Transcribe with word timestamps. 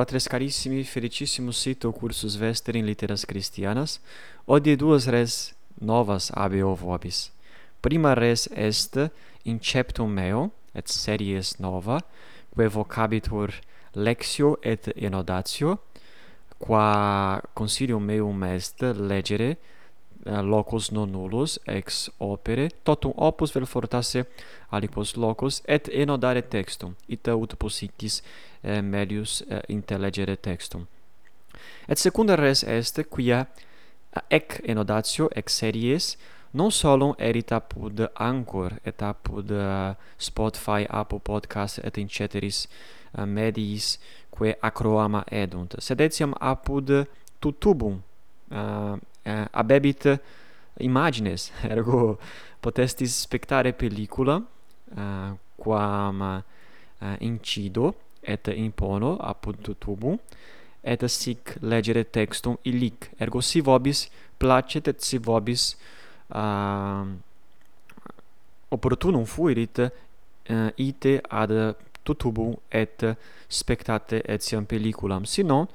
Fratres 0.00 0.26
carissimi, 0.28 0.82
felicissimo 0.82 1.52
sito 1.52 1.92
cursus 1.92 2.34
vester 2.34 2.74
in 2.74 2.86
litteras 2.86 3.26
Christianas, 3.26 3.98
odie 4.46 4.72
duas 4.74 5.04
res 5.12 5.52
novas 5.76 6.30
abeo 6.32 6.72
vobis. 6.72 7.28
Prima 7.84 8.14
res 8.16 8.46
est 8.56 8.96
inceptum 9.44 10.08
meo, 10.08 10.46
et 10.72 10.88
series 10.88 11.58
nova, 11.60 11.98
quae 12.48 12.70
vocabitur 12.72 13.52
lexio 13.92 14.56
et 14.64 14.88
enodatio, 14.96 15.76
qua 16.56 17.42
consilium 17.52 18.00
meum 18.00 18.42
est 18.48 18.80
legere 18.96 19.58
eh, 20.24 20.40
locus 20.40 20.88
non 20.96 21.12
nullus 21.12 21.58
ex 21.66 22.08
opere 22.18 22.70
totum 22.84 23.12
opus 23.16 23.52
vel 23.52 23.68
fortasse 23.68 24.24
aliquos 24.70 25.16
locus 25.16 25.60
et 25.68 25.92
enodare 25.92 26.40
textum 26.40 26.96
ita 27.08 27.36
ut 27.36 27.56
possitis 27.56 28.22
eh, 28.62 28.82
medius 28.82 29.42
eh, 29.48 29.62
intellegere 29.68 30.36
textum. 30.36 30.86
Et 31.88 31.98
secunda 31.98 32.36
res 32.36 32.62
est 32.62 33.02
quia 33.10 33.46
eh, 33.46 34.36
ec 34.36 34.60
enodatio 34.64 35.30
ec 35.36 35.50
series 35.50 36.16
non 36.50 36.70
solum 36.70 37.14
erit 37.18 37.52
apud 37.52 38.10
Anchor 38.14 38.72
et 38.82 39.02
apud 39.02 39.50
uh, 39.50 39.56
eh, 39.56 39.94
Spotify, 40.18 40.86
Apple 40.88 41.20
Podcast 41.20 41.78
et 41.84 41.98
in 41.98 42.08
ceteris 42.08 42.66
uh, 43.14 43.24
mediis 43.24 43.98
quae 44.30 44.56
acroama 44.62 45.22
edunt, 45.30 45.76
sed 45.78 46.00
etiam 46.02 46.34
apud 46.40 47.06
tutubum 47.38 48.00
uh, 48.50 48.96
uh, 48.98 49.46
abebit 49.52 50.08
imagines, 50.80 51.52
ergo 51.70 52.18
potestis 52.60 53.14
spectare 53.22 53.72
pellicula 53.72 54.40
uh, 54.96 55.36
quam 55.56 56.20
uh, 56.20 57.16
incido 57.20 57.94
et 58.22 58.48
impono 58.54 59.16
apud 59.20 59.74
tubum 59.80 60.18
et 60.82 61.02
sic 61.08 61.56
legere 61.62 62.04
textum 62.04 62.56
illic. 62.64 63.10
Ergo 63.20 63.40
si 63.40 63.60
vobis 63.60 64.08
placet 64.38 64.88
et 64.88 65.00
si 65.02 65.18
vobis 65.18 65.74
uh, 66.34 67.04
opportunum 68.70 69.26
fuerit 69.26 69.82
uh, 69.84 70.70
ite 70.76 71.20
ad 71.28 71.76
tutubum 72.04 72.54
et 72.70 73.04
spectate 73.48 74.22
etiam 74.24 74.64
pelliculam. 74.64 75.24
Si 75.24 75.42
non 75.42 75.68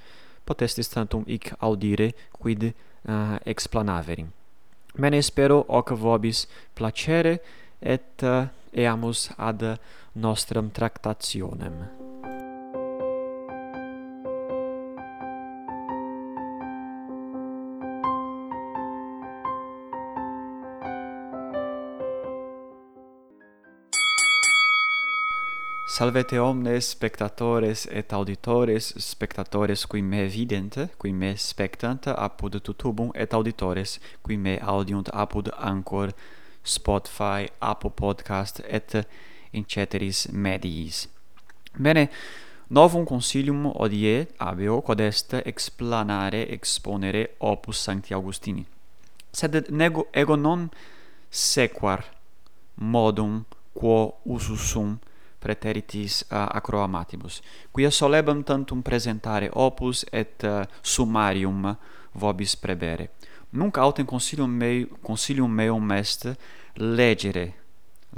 potestis 0.46 0.90
tantum 0.90 1.24
hic 1.28 1.54
audire 1.60 2.14
quid 2.32 2.72
uh, 2.72 3.38
explanaveri 3.46 4.26
bene 4.98 5.22
spero 5.22 5.66
hoc 5.68 5.92
vobis 5.94 6.48
placere 6.74 7.40
et 7.82 8.24
uh, 8.24 8.48
eamus 8.72 9.30
ad 9.38 9.78
nostram 10.14 10.72
tractationem. 10.72 12.05
Salvete 25.88 26.40
omnes 26.40 26.82
spectatores 26.82 27.88
et 27.92 28.12
auditores, 28.12 28.94
spectatores 28.98 29.86
qui 29.86 30.02
me 30.02 30.26
vidente, 30.26 30.90
qui 30.98 31.14
me 31.14 31.36
spectanta 31.38 32.14
apud 32.14 32.60
tutubum 32.60 33.12
et 33.14 33.34
auditores 33.34 34.00
qui 34.24 34.36
me 34.36 34.58
audiunt 34.64 35.12
apud 35.14 35.52
Anchor, 35.60 36.10
Spotify, 36.64 37.46
Apple 37.62 37.92
Podcast 37.92 38.64
et 38.68 39.06
in 39.54 39.64
ceteris 39.68 40.28
mediis. 40.32 41.08
Bene, 41.78 42.10
novum 42.68 43.06
consilium 43.06 43.68
odie 43.76 44.28
habeo 44.40 44.82
quod 44.82 45.00
est 45.00 45.38
explanare 45.46 46.48
exponere 46.50 47.36
opus 47.40 47.78
Sancti 47.78 48.14
Augustini. 48.14 48.66
Sed 49.32 49.70
nego 49.70 50.08
ego 50.12 50.36
non 50.36 50.72
sequar 51.30 52.04
modum 52.76 53.44
quo 53.76 54.16
ususum 54.26 54.98
preteritis 55.46 56.24
uh, 56.26 56.48
acroamatibus, 56.58 57.42
quia 57.72 57.92
solebam 57.94 58.42
tantum 58.44 58.82
presentare 58.82 59.52
opus 59.54 60.04
et 60.12 60.44
uh, 60.44 60.64
summarium 60.82 61.70
vobis 62.18 62.56
prebere. 62.58 63.12
Nunc 63.56 63.78
autem 63.78 64.06
consilium, 64.06 64.52
mei, 64.52 64.88
consilium 65.06 65.52
meum 65.52 65.92
est 65.96 66.28
legere, 66.74 67.46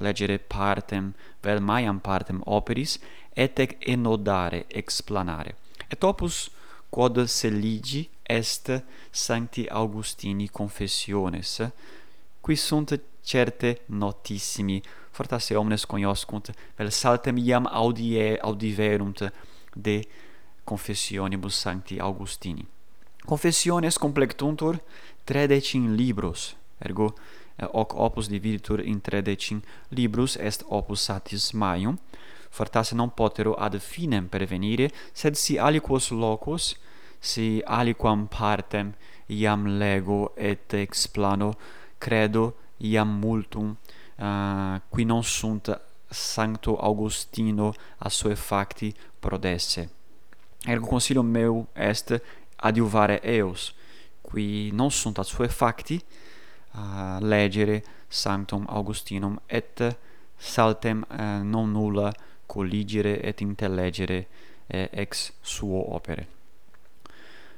legere 0.02 0.38
partem, 0.40 1.12
vel 1.44 1.62
maiam 1.62 2.00
partem 2.00 2.42
operis, 2.46 2.98
et 3.36 3.60
ec 3.60 3.76
enodare, 3.86 4.64
explanare. 4.74 5.56
Et 5.92 6.04
opus 6.04 6.48
quod 6.90 7.20
seligi 7.30 8.08
est 8.24 8.72
Sancti 9.12 9.68
Augustini 9.70 10.50
confessiones, 10.50 11.62
qui 12.42 12.56
sunt 12.56 13.00
certe 13.22 13.82
notissimi 13.86 14.82
fortasse 15.18 15.58
omnes 15.58 15.86
conioscunt 15.90 16.52
vel 16.78 16.92
saltem 16.92 17.38
iam 17.42 17.66
audie 17.66 18.38
audiverunt 18.50 19.26
de 19.74 19.98
confessionibus 20.64 21.56
sancti 21.64 22.00
Augustini. 22.00 22.66
Confessiones 23.26 23.98
complectuntur 23.98 24.80
tredecin 25.26 25.96
libros 25.96 26.56
ergo 26.80 27.14
eh, 27.56 27.66
hoc 27.74 27.94
opus 27.96 28.28
dividitur 28.30 28.80
in 28.80 29.02
tredecin 29.02 29.62
libros 29.90 30.38
est 30.38 30.64
opus 30.68 31.02
satis 31.08 31.52
maium 31.54 31.98
fortasse 32.50 32.96
non 32.96 33.14
potero 33.14 33.54
ad 33.56 33.80
finem 33.80 34.28
pervenire 34.28 34.92
sed 35.14 35.36
si 35.36 35.58
aliquos 35.58 36.12
locus 36.12 36.76
si 37.20 37.62
aliquam 37.66 38.28
partem 38.28 38.94
iam 39.28 39.66
lego 39.80 40.32
et 40.36 40.74
ex 40.74 41.08
plano 41.08 41.54
credo 41.98 42.54
iam 42.78 43.20
multum 43.20 43.76
uh, 44.20 44.82
qui 44.90 45.04
non 45.04 45.24
sunt 45.24 45.80
sancto 46.10 46.78
augustino 46.78 47.74
a 47.98 48.10
sue 48.10 48.36
facti 48.36 48.94
prodesse. 49.20 49.90
Ergo 50.66 50.88
consilium 50.88 51.28
meu 51.28 51.68
est 51.74 52.22
adiuvare 52.56 53.20
eos. 53.24 53.74
Qui 54.22 54.72
non 54.74 54.92
sunt 54.92 55.18
a 55.18 55.24
sue 55.24 55.48
facti 55.48 56.04
uh, 56.74 57.18
legere 57.20 57.84
sanctum 58.08 58.66
augustinum 58.68 59.40
et 59.46 59.98
saltem 60.38 61.06
uh, 61.10 61.44
non 61.44 61.72
nulla 61.72 62.14
colligere 62.46 63.22
et 63.22 63.40
intellegere 63.40 64.28
eh, 64.68 64.90
ex 64.92 65.34
suo 65.42 65.94
opere. 65.94 66.28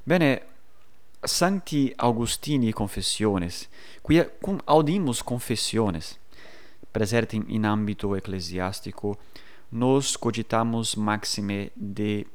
Bene 0.04 0.46
sancti 1.22 1.94
augustini 1.96 2.72
confessiones. 2.72 3.68
Quia 4.02 4.30
cum 4.42 4.62
audimus 4.66 5.22
confessiones? 5.22 6.19
presente 6.92 7.36
in 7.48 7.66
ambito 7.66 8.16
ecclesiastico, 8.16 9.18
nos 9.70 10.18
cogitamus 10.18 10.96
maxime 10.96 11.72
de 11.74 12.26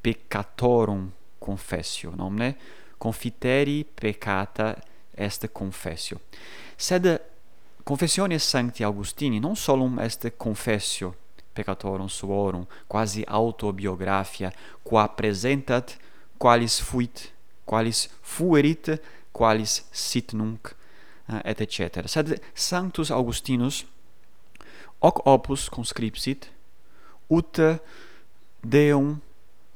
peccatorum 0.00 1.10
confessio, 1.38 2.12
nomne 2.14 2.56
confiteri 2.98 3.84
peccata 3.84 4.76
est 5.14 5.50
confessio. 5.52 6.20
Sed 6.76 7.20
confessiones 7.82 8.46
sancti 8.46 8.82
Augustini 8.82 9.38
non 9.38 9.56
solum 9.56 9.98
est 9.98 10.36
confessio 10.36 11.14
peccatorum 11.52 12.06
suorum, 12.06 12.66
quasi 12.86 13.24
autobiographia, 13.26 14.52
qua 14.82 15.08
presentat 15.08 15.96
qualis 16.36 16.80
fuit, 16.80 17.32
qualis 17.64 18.08
fuerit, 18.20 19.00
qualis 19.32 19.84
sit 19.90 20.32
nunc 20.32 20.76
Eh, 21.30 21.40
et 21.44 21.70
cetera. 21.70 22.08
Sed 22.08 22.40
Sanctus 22.54 23.10
Augustinus 23.10 23.84
hoc 25.00 25.26
opus 25.26 25.68
conscripsit 25.68 26.48
ut 27.28 27.60
Deum 28.62 29.20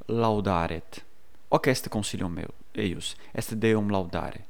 laudaret. 0.08 1.04
Hoc 1.50 1.66
est 1.66 1.88
consilium 1.88 2.32
meu, 2.32 2.48
eius, 2.74 3.14
est 3.34 3.54
Deum 3.54 3.90
laudare. 3.90 4.40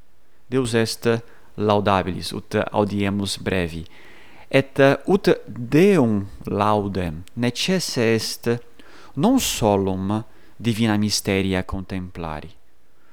Deus 0.49 0.75
est 0.75 1.09
laudabilis, 1.57 2.33
ut 2.33 2.57
audiemus 2.73 3.39
brevi. 3.39 3.85
Et 4.49 4.79
ut 5.09 5.29
Deum 5.49 6.29
laudem 6.47 7.25
necesse 7.35 7.99
est 7.99 8.61
non 9.15 9.41
solum 9.41 10.25
divina 10.57 10.97
mysteria 10.97 11.65
contemplari, 11.65 12.55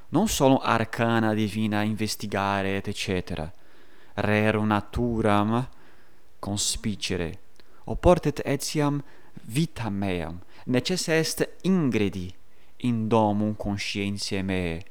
non 0.09 0.27
solum 0.27 0.59
arcana 0.61 1.33
divina 1.33 1.81
investigare 1.81 2.77
et 2.77 2.93
cetera, 2.93 3.51
rerum 4.15 4.67
naturam 4.67 5.65
conspicere 6.39 7.39
oportet 7.85 8.41
etiam 8.45 9.01
vitam 9.47 9.93
meam 9.93 10.39
necesse 10.65 11.19
est 11.19 11.47
ingredi 11.63 12.33
in 12.77 13.07
domum 13.07 13.55
conscientiae 13.55 14.43
meae 14.43 14.83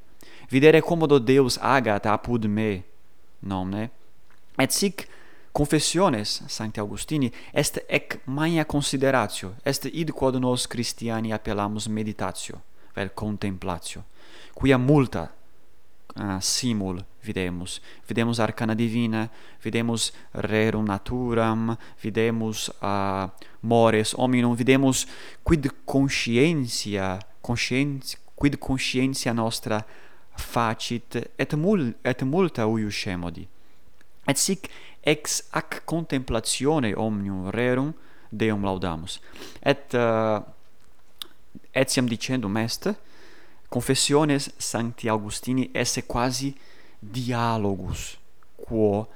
videre 0.51 0.81
commodo 0.81 1.19
Deus 1.19 1.59
agat 1.61 2.07
apud 2.07 2.45
me 2.47 2.83
nomne 3.41 3.91
et 4.59 4.73
sic 4.73 5.07
confessiones 5.53 6.43
sancti 6.47 6.81
augustini 6.81 7.33
est 7.53 7.85
ec 7.89 8.21
magna 8.27 8.65
consideratio 8.65 9.55
est 9.65 9.85
id 9.93 10.11
quod 10.13 10.37
nos 10.37 10.67
christiani 10.67 11.33
appellamus 11.33 11.87
meditatio 11.87 12.61
vel 12.95 13.11
contemplatio 13.15 14.05
quia 14.55 14.79
multa 14.79 15.29
uh, 16.19 16.41
simul 16.41 17.05
videmus. 17.23 17.81
Videmus 18.07 18.39
arcana 18.39 18.75
divina 18.75 19.29
videmus 19.63 20.13
rerum 20.33 20.87
naturam 20.87 21.77
videmus 22.03 22.71
uh, 22.83 23.29
mores 23.61 24.15
hominum 24.15 24.57
videmus 24.57 25.07
quid 25.43 25.71
conscientia 25.85 27.19
consciens 27.41 28.17
quid 28.35 28.59
conscientia 28.59 29.33
nostra 29.33 29.85
facit 30.37 31.17
et 31.37 31.55
mul 31.55 31.95
et 32.05 32.23
multa 32.23 32.67
uiuscemodi 32.67 33.49
et 34.29 34.37
sic 34.39 34.69
ex 35.03 35.43
ac 35.53 35.83
contemplatione 35.85 36.93
omnium 36.97 37.49
rerum 37.51 37.95
deum 38.31 38.63
laudamus. 38.63 39.21
Et 39.63 39.95
eh, 39.95 39.99
uh, 39.99 40.43
etiam 41.73 42.09
dicendum 42.09 42.57
est 42.57 42.91
confessiones 43.69 44.51
sancti 44.57 45.09
augustini 45.09 45.71
esse 45.73 46.03
quasi 46.07 46.55
dialogus 47.01 48.19
quo 48.57 49.07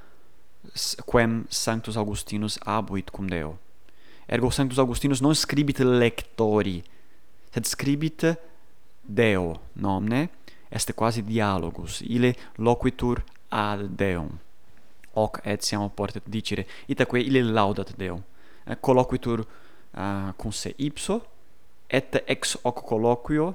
quem 1.05 1.43
sanctus 1.49 1.97
augustinus 1.97 2.57
abuit 2.65 3.11
cum 3.11 3.27
Deo. 3.27 3.57
Ergo 4.27 4.49
sanctus 4.49 4.77
augustinus 4.77 5.21
non 5.21 5.35
scribit 5.35 5.79
lectori 5.79 6.83
sed 7.51 7.65
scribit 7.65 8.37
Deo 9.01 9.59
nomne 9.73 10.29
est 10.69 10.93
quasi 10.93 11.21
dialogus 11.21 12.01
ile 12.01 12.35
loquitur 12.57 13.23
ad 13.49 13.89
Deum. 13.97 14.39
Hoc 15.13 15.41
etiam 15.43 15.89
portet 15.89 16.23
dicere 16.25 16.65
itaque 16.87 17.19
ile 17.19 17.43
laudat 17.43 17.93
Deo. 17.97 18.23
Eh, 18.65 18.77
colloquitur 18.79 19.43
uh, 19.93 20.31
cum 20.37 20.51
se 20.51 20.73
ipso 20.77 21.21
et 21.87 22.23
ex 22.25 22.57
hoc 22.63 22.81
colloquio 22.87 23.53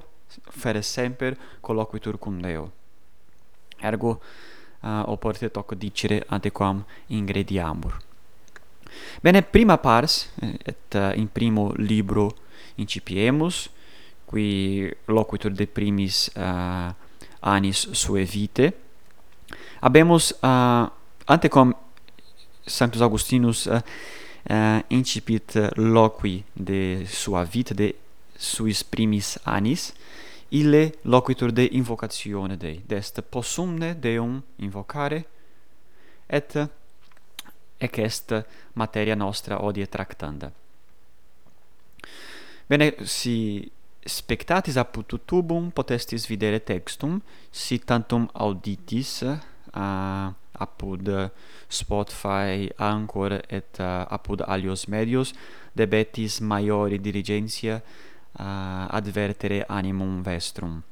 fere 0.49 0.81
semper 0.81 1.37
colloquitur 1.61 2.17
cum 2.17 2.39
Deo. 2.41 2.71
Ergo 3.81 4.19
uh, 4.81 5.03
oportet 5.07 5.55
hoc 5.55 5.73
dicere 5.75 6.23
adequam 6.27 6.83
ingrediamur. 7.07 7.97
Bene, 9.21 9.41
prima 9.41 9.77
pars, 9.77 10.29
et 10.41 10.95
uh, 10.95 11.11
in 11.15 11.27
primo 11.27 11.73
libro 11.77 12.29
incipiemus, 12.75 13.69
qui 14.29 14.89
loquitur 15.07 15.51
de 15.51 15.65
primis 15.65 16.29
uh, 16.35 16.93
anis 17.41 17.87
sue 17.91 18.23
vite, 18.23 18.73
habemus 19.81 20.33
uh, 20.43 20.85
antecom 21.25 21.73
Sanctus 22.65 23.01
Augustinus 23.01 23.65
uh, 23.65 23.81
uh, 24.49 24.81
incipit 24.89 25.55
loqui 25.75 26.43
de 26.53 27.05
sua 27.05 27.43
vita, 27.43 27.73
de 27.73 27.95
suis 28.39 28.83
primis 28.87 29.35
anis, 29.43 29.91
ille 30.55 30.93
loquitur 31.03 31.51
de 31.51 31.67
invocatione 31.75 32.57
Dei, 32.57 32.79
dest 32.87 33.21
possumne 33.21 33.93
Deum 33.99 34.41
invocare, 34.63 35.25
et 36.29 36.57
ec 37.79 37.99
est 37.99 38.33
materia 38.73 39.15
nostra 39.15 39.61
odie 39.63 39.87
tractanda. 39.87 40.51
Bene, 42.69 42.93
si 43.03 43.69
spectatis 44.05 44.77
apud 44.77 45.07
tutubum 45.09 45.71
potestis 45.71 46.27
videre 46.29 46.61
textum, 46.63 47.19
si 47.51 47.79
tantum 47.79 48.27
auditis 48.33 49.23
uh, 49.25 50.29
apud 50.59 51.09
Spotify, 51.69 52.69
Anchor 52.77 53.39
et 53.49 53.79
uh, 53.79 54.05
apud 54.09 54.43
alios 54.47 54.87
medios 54.87 55.33
debetis 55.73 56.39
maiori 56.41 56.99
dirigentia 56.99 57.81
advertere 58.33 59.65
animum 59.67 60.21
vestrum. 60.23 60.83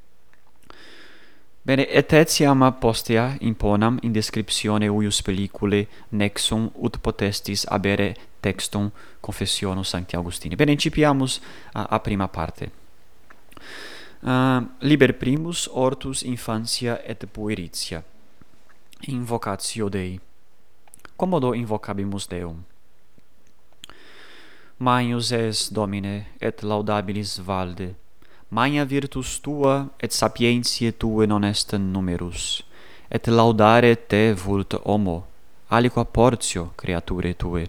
Bene, 1.67 1.83
et 1.83 2.13
etiam 2.15 2.61
postea 2.79 3.35
imponam 3.43 3.97
in 4.01 4.13
descriptione 4.15 4.87
uius 4.87 5.17
pellicule 5.21 5.81
nexum 6.15 6.69
ut 6.79 6.95
potestis 7.03 7.65
abere 7.67 8.13
textum 8.39 8.91
confessionum 9.19 9.83
Sancti 9.83 10.15
Augustini. 10.15 10.55
Bene, 10.55 10.71
incipiamus 10.71 11.41
uh, 11.75 11.83
a 11.89 11.99
prima 11.99 12.27
parte. 12.27 12.71
Uh, 14.21 14.63
liber 14.79 15.13
primus 15.19 15.67
ortus 15.67 16.23
infantia 16.23 17.01
et 17.03 17.27
pueritia. 17.33 18.03
Invocatio 19.07 19.89
Dei. 19.89 20.21
Commodo 21.17 21.53
invocabimus 21.53 22.29
Deum. 22.29 22.63
Magnus 24.79 25.31
es, 25.31 25.73
Domine, 25.73 26.27
et 26.39 26.61
laudabilis 26.61 27.39
valde. 27.39 27.95
Magna 28.49 28.85
virtus 28.85 29.39
tua 29.41 29.87
et 29.99 30.11
sapientiae 30.11 30.91
tue 30.91 31.25
non 31.25 31.43
est 31.43 31.73
numerus. 31.73 32.63
Et 33.09 33.27
laudare 33.27 33.95
te 33.95 34.33
vult 34.33 34.75
homo, 34.85 35.25
aliqua 35.69 36.05
portio 36.05 36.73
creaturae 36.77 37.33
tue. 37.33 37.65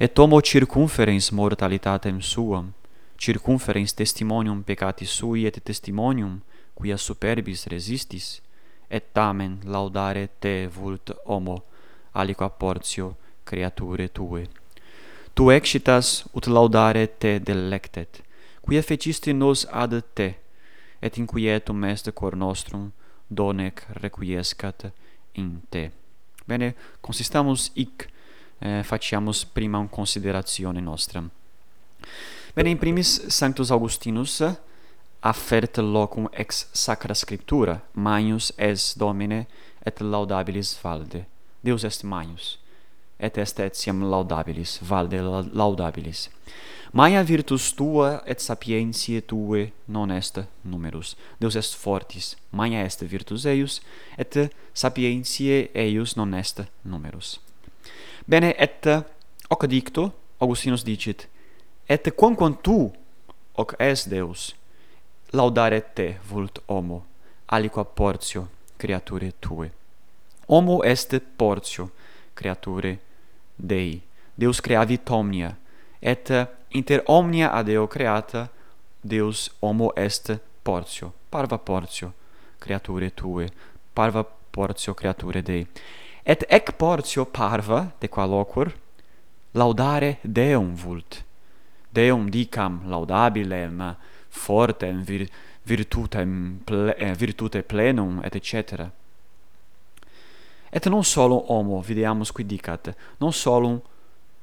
Et 0.00 0.18
homo 0.18 0.40
circumferens 0.40 1.30
mortalitatem 1.32 2.22
suam, 2.22 2.72
circumferens 3.18 3.92
testimonium 3.92 4.62
peccati 4.62 5.04
sui 5.04 5.44
et 5.44 5.60
testimonium 5.60 6.40
quia 6.72 6.96
superbis 6.96 7.66
resistis, 7.68 8.40
et 8.88 9.04
tamen 9.12 9.60
laudare 9.66 10.30
te 10.40 10.66
vult 10.66 11.12
homo, 11.26 11.60
aliqua 12.14 12.48
portio 12.48 13.18
creaturae 13.44 14.08
tue 14.08 14.61
tu 15.34 15.50
excitas 15.50 16.24
ut 16.32 16.46
laudare 16.46 17.06
te 17.06 17.38
delectet 17.38 18.22
quia 18.60 18.82
fecisti 18.82 19.32
nos 19.32 19.66
ad 19.70 19.96
te 20.14 20.34
et 21.00 21.18
inquietum 21.18 21.84
est 21.84 22.12
cor 22.12 22.36
nostrum 22.36 22.90
donec 23.28 23.84
requiescat 24.02 24.90
in 25.34 25.60
te 25.70 25.90
bene 26.46 26.74
consistamus 27.00 27.70
hic 27.74 28.08
eh, 28.60 28.82
faciamus 28.82 29.44
prima 29.44 29.78
un 29.78 29.88
considerazione 29.88 30.80
nostra 30.80 31.24
bene 32.54 32.70
in 32.70 32.78
primis 32.78 33.26
sanctus 33.26 33.70
augustinus 33.70 34.42
affert 35.22 35.78
locum 35.78 36.28
ex 36.32 36.66
sacra 36.72 37.14
scriptura, 37.14 37.80
magnus 37.92 38.52
es 38.56 38.94
Domine 38.98 39.46
et 39.86 40.00
laudabilis 40.00 40.74
valde. 40.82 41.24
Deus 41.62 41.84
est 41.84 42.02
magnus 42.02 42.58
et 43.22 43.38
est 43.38 43.60
etiam 43.60 44.02
laudabilis, 44.10 44.80
valde 44.82 45.20
laudabilis. 45.54 46.28
Maia 46.92 47.22
virtus 47.22 47.70
tua 47.74 48.22
et 48.26 48.40
sapientiae 48.40 49.22
tue 49.22 49.72
non 49.88 50.10
est 50.10 50.40
numerus. 50.64 51.16
Deus 51.40 51.56
est 51.56 51.74
fortis, 51.74 52.36
maia 52.52 52.84
est 52.84 53.02
virtus 53.02 53.46
eius, 53.46 53.80
et 54.18 54.50
sapientiae 54.74 55.70
eius 55.74 56.16
non 56.16 56.34
est 56.34 56.60
numerus. 56.84 57.40
Bene, 58.28 58.54
et 58.58 58.86
hoc 59.48 59.66
dicto, 59.66 60.12
Augustinus 60.40 60.84
dicit, 60.84 61.28
et 61.88 62.10
quamquam 62.16 62.56
tu, 62.62 62.90
hoc 63.56 63.74
es 63.78 64.08
Deus, 64.10 64.54
laudare 65.32 65.80
te 65.94 66.16
vult 66.28 66.58
homo, 66.68 67.04
aliqua 67.48 67.84
portio 67.84 68.48
creaturae 68.76 69.32
tue. 69.40 69.70
Homo 70.48 70.82
est 70.84 71.16
portio 71.38 71.88
creaturae 72.34 72.98
Dei, 73.62 74.02
Deus 74.34 74.60
creavit 74.60 75.10
omnia, 75.10 75.56
et 76.00 76.30
inter 76.74 77.02
omnia 77.06 77.52
ad 77.52 77.68
eo 77.68 77.86
creata, 77.86 78.48
Deus 79.00 79.50
homo 79.60 79.92
est 79.94 80.38
portio, 80.62 81.12
parva 81.30 81.58
portio 81.58 82.12
creature 82.58 83.10
tue, 83.14 83.48
parva 83.92 84.24
portio 84.24 84.94
creature 84.94 85.42
Dei. 85.42 85.66
Et 86.24 86.44
ec 86.48 86.72
portio 86.76 87.24
parva, 87.26 87.92
de 87.98 88.08
qua 88.08 88.24
locur, 88.26 88.72
laudare 89.52 90.18
Deum 90.22 90.74
vult. 90.74 91.22
Deum 91.90 92.30
dicam 92.30 92.82
laudabilem, 92.86 93.96
fortem, 94.28 95.02
vir, 95.02 95.28
virtutem, 95.66 96.60
ple, 96.64 96.94
eh, 96.96 97.14
virtute 97.14 97.62
plenum, 97.62 98.20
et 98.24 98.38
cetera. 98.42 98.90
Et 100.74 100.86
non 100.86 101.04
solo 101.04 101.52
homo, 101.52 101.82
videamus 101.82 102.32
qui 102.32 102.46
dicat, 102.46 102.94
non 103.18 103.32
solo 103.32 103.82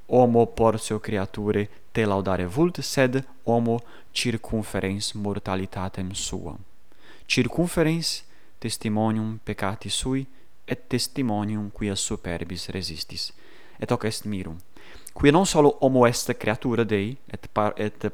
homo 0.05 0.45
portio 0.45 1.00
creature 1.00 1.67
te 1.91 2.05
laudare 2.05 2.45
vult, 2.45 2.81
sed 2.81 3.25
homo 3.45 3.79
circumferens 4.12 5.13
mortalitatem 5.13 6.12
suam. 6.13 6.57
Circumferens 7.25 8.24
testimonium 8.59 9.39
peccati 9.43 9.89
sui, 9.89 10.27
et 10.65 10.88
testimonium 10.88 11.71
quia 11.71 11.95
superbis 11.95 12.69
resistis. 12.69 13.33
Et 13.79 13.89
hoc 13.89 14.03
est 14.03 14.25
mirum. 14.25 14.57
Quia 15.13 15.31
non 15.31 15.48
solo 15.48 15.77
homo 15.79 16.05
est 16.05 16.38
creatura 16.38 16.83
Dei, 16.83 17.17
et, 17.25 17.48
par, 17.51 17.74
et 17.75 18.12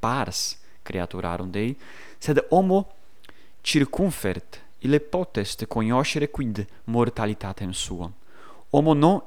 pars 0.00 0.58
creaturarum 0.82 1.50
Dei, 1.50 1.76
sed 2.18 2.44
homo 2.50 2.88
circumfert 3.62 4.65
ille 4.86 5.00
potest 5.00 5.66
cognoscere 5.66 6.30
quid 6.30 6.62
mortalitatem 6.86 7.72
suam. 7.72 8.14
Homo 8.70 8.94
non 8.94 9.20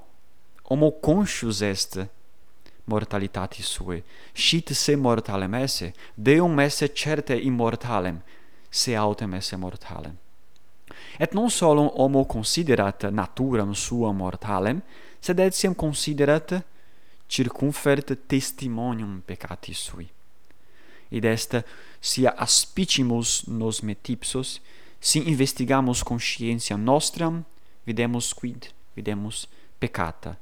homo 0.69 0.91
conscius 1.01 1.61
est 1.61 1.99
mortalitatis 2.85 3.67
suae. 3.67 4.03
Sit 4.33 4.73
se 4.73 4.95
mortalem 4.95 5.53
esse, 5.53 5.93
deum 6.15 6.59
esse 6.59 6.87
certe 6.87 7.35
immortalem, 7.35 8.21
se 8.69 8.95
autem 8.95 9.33
esse 9.33 9.57
mortalem. 9.57 10.17
Et 11.19 11.33
non 11.33 11.49
solum 11.49 11.89
homo 11.93 12.25
considerat 12.25 13.03
naturam 13.11 13.73
sua 13.73 14.13
mortalem, 14.13 14.81
sed 15.21 15.39
etiam 15.39 15.75
considerat 15.75 16.63
circumfert 17.27 18.15
testimonium 18.27 19.21
peccatis 19.25 19.77
sui. 19.77 20.09
Id 21.11 21.25
est 21.25 21.63
sia 21.99 22.33
aspicimus 22.37 23.43
nos 23.47 23.81
metipsos 23.81 24.59
se 24.99 25.19
investigamos 25.19 26.03
consciência 26.03 26.77
nostra, 26.77 27.45
videmus 27.85 28.33
quid, 28.33 28.73
videmus 28.95 29.47
peccata, 29.79 30.37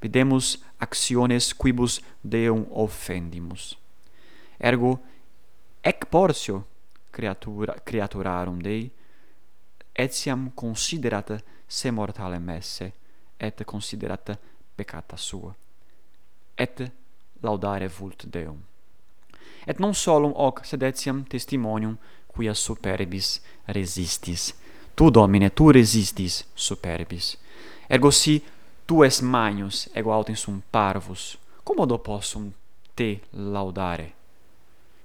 videmus 0.00 0.62
actiones 0.78 1.52
quibus 1.52 2.00
Deum 2.22 2.66
offendimus. 2.70 3.76
Ergo, 4.58 4.98
ec 5.82 6.06
portio 6.06 6.66
creatura, 7.10 7.74
creaturarum 7.84 8.58
Dei, 8.58 8.90
etiam 9.92 10.50
considerata 10.54 11.42
se 11.66 11.90
mortalem 11.90 12.48
esse, 12.50 12.92
et 13.36 13.64
considerata 13.64 14.38
peccata 14.74 15.16
sua, 15.16 15.54
et 16.54 16.92
laudare 17.40 17.88
vult 17.88 18.26
Deum. 18.26 18.58
Et 19.66 19.78
non 19.78 19.94
solum 19.94 20.32
hoc, 20.34 20.64
sed 20.64 20.82
etiam 20.82 21.24
testimonium 21.24 21.98
quia 22.38 22.54
superbis 22.54 23.40
resistis. 23.66 24.54
Tu, 24.94 25.10
Domine, 25.10 25.50
tu 25.50 25.72
resistis 25.72 26.44
superbis. 26.54 27.36
Ergo 27.90 28.10
si 28.10 28.42
tu 28.86 29.02
es 29.04 29.20
magnus 29.22 29.88
ego 29.94 30.12
autem 30.12 30.36
sum 30.36 30.62
parvus, 30.70 31.36
commodo 31.64 31.98
possum 31.98 32.52
te 32.94 33.20
laudare? 33.32 34.12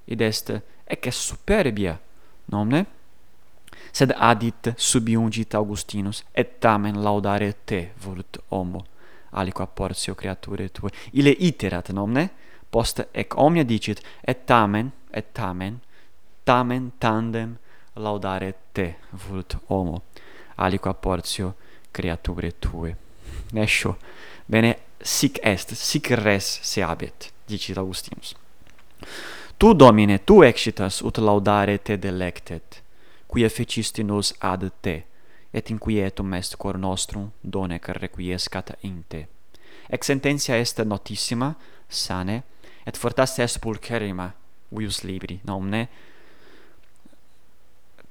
Id 0.05 0.21
est 0.21 0.49
ec 0.87 1.07
est 1.07 1.17
superbia, 1.17 1.97
nomne? 2.51 2.85
Sed 3.93 4.13
adit 4.17 4.73
subiungit 4.77 5.55
Augustinus, 5.55 6.23
et 6.33 6.59
tamen 6.59 6.97
laudare 7.03 7.53
te 7.65 7.91
volut 8.03 8.39
homo, 8.49 8.83
aliqua 9.31 9.67
portio 9.67 10.15
creaturae 10.15 10.69
tuae. 10.69 10.91
Ile 11.13 11.35
iterat, 11.39 11.89
nomne? 11.93 12.29
Post 12.71 13.03
ec 13.13 13.37
omnia 13.37 13.63
dicit, 13.63 14.01
et 14.25 14.45
tamen, 14.45 14.91
et 15.13 15.33
tamen, 15.33 15.79
tamen 16.43 16.91
tandem 16.99 17.57
laudare 17.95 18.53
te 18.71 18.95
vult 19.11 19.57
homo 19.67 20.01
aliqua 20.55 20.93
portio 20.93 21.55
creature 21.91 22.51
tue. 22.59 22.95
Nescio 23.53 23.97
bene 24.45 24.77
sic 25.01 25.39
est 25.43 25.73
sic 25.75 26.09
res 26.09 26.59
se 26.61 26.81
habet 26.81 27.31
dicit 27.47 27.77
augustinus. 27.77 28.35
Tu 29.57 29.73
domine 29.73 30.19
tu 30.23 30.43
excitas 30.43 31.01
ut 31.01 31.17
laudare 31.17 31.77
te 31.77 31.97
delectet 31.97 32.81
qui 33.27 33.49
fecisti 33.49 34.03
nos 34.03 34.33
ad 34.39 34.71
te 34.81 35.03
et 35.53 35.69
inquietum 35.69 36.33
est 36.33 36.55
cor 36.57 36.77
nostrum 36.77 37.31
donec 37.41 37.87
requiescat 37.87 38.75
in 38.81 39.03
te. 39.07 39.27
Ex 39.89 40.05
sententia 40.07 40.57
est 40.57 40.79
notissima 40.85 41.55
sane 41.87 42.43
et 42.85 42.97
fortasse 42.97 43.39
est 43.39 43.59
pulcherrima 43.59 44.33
vius 44.71 45.03
libri 45.03 45.39
nomne 45.45 45.87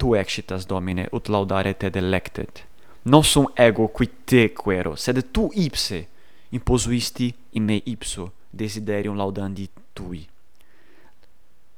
tu 0.02 0.16
excitas 0.16 0.66
domine 0.66 1.06
ut 1.12 1.28
laudare 1.28 1.76
te 1.76 1.88
delectet. 1.90 2.64
Non 3.02 3.22
sum 3.22 3.46
ego 3.54 3.86
qui 3.86 4.08
te 4.24 4.52
quero 4.52 4.96
sed 4.96 5.30
tu 5.30 5.48
ipse 5.54 6.08
imposuisti 6.48 7.34
in 7.50 7.64
me 7.64 7.80
ipso 7.84 8.32
desiderium 8.50 9.16
laudandi 9.16 9.68
tui. 9.92 10.26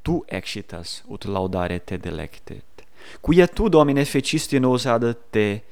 Tu 0.03 0.23
excitas 0.27 1.03
ut 1.07 1.25
laudare 1.25 1.85
te 1.85 1.99
delectet. 1.99 2.87
Quia 3.21 3.47
tu 3.47 3.69
domine 3.69 4.05
fecisti 4.05 4.59
nos 4.59 4.87
ad 4.87 5.05
te 5.31 5.63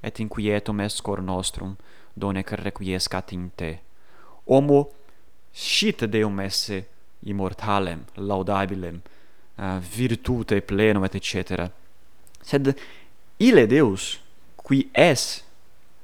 et 0.00 0.18
inquietum 0.18 0.80
est 0.80 1.02
cor 1.02 1.20
nostrum 1.20 1.74
donec 2.14 2.52
requiescat 2.52 3.32
in 3.32 3.50
te. 3.56 3.72
Homo 4.44 4.92
scit 5.50 6.06
deum 6.06 6.38
esse 6.46 6.78
immortalem 7.26 8.04
laudabilem 8.14 9.02
uh, 9.56 9.82
virtute 9.82 10.60
plenum 10.62 11.02
et 11.02 11.18
cetera 11.20 11.68
sed 12.48 12.72
ille 13.38 13.66
Deus 13.68 14.16
qui 14.64 14.88
es 14.92 15.44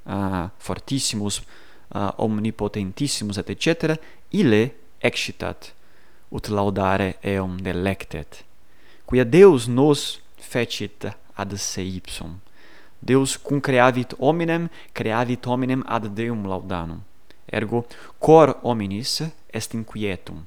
uh, 0.05 0.47
fortissimus 0.61 1.41
uh, 1.41 2.11
omnipotentissimus 2.21 3.37
et 3.41 3.55
cetera, 3.61 3.97
ille 4.31 4.71
excitat 5.01 5.73
ut 6.31 6.49
laudare 6.49 7.15
eum 7.23 7.57
delectet. 7.61 8.43
Quia 9.05 9.23
Deus 9.23 9.67
nos 9.67 10.19
fecit 10.41 11.05
ad 11.35 11.53
se 11.57 11.81
ipsum. 11.81 12.39
Deus 12.99 13.37
cum 13.37 13.61
creavit 13.61 14.15
hominem 14.19 14.69
creavit 14.93 15.45
hominem 15.45 15.83
ad 15.85 16.09
Deum 16.15 16.47
laudanum. 16.47 17.03
Ergo 17.45 17.85
cor 18.19 18.57
hominis 18.63 19.21
est 19.53 19.73
inquietum. 19.73 20.45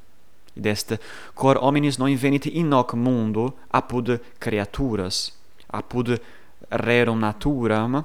Id 0.56 0.66
est 0.66 0.98
cor 1.34 1.56
hominis 1.62 1.98
non 1.98 2.10
invenit 2.10 2.46
in 2.46 2.72
hoc 2.72 2.94
mundo 2.94 3.54
apud 3.70 4.18
creaturas 4.40 5.37
apud 5.68 6.20
rerum 6.70 7.18
naturam 7.18 8.04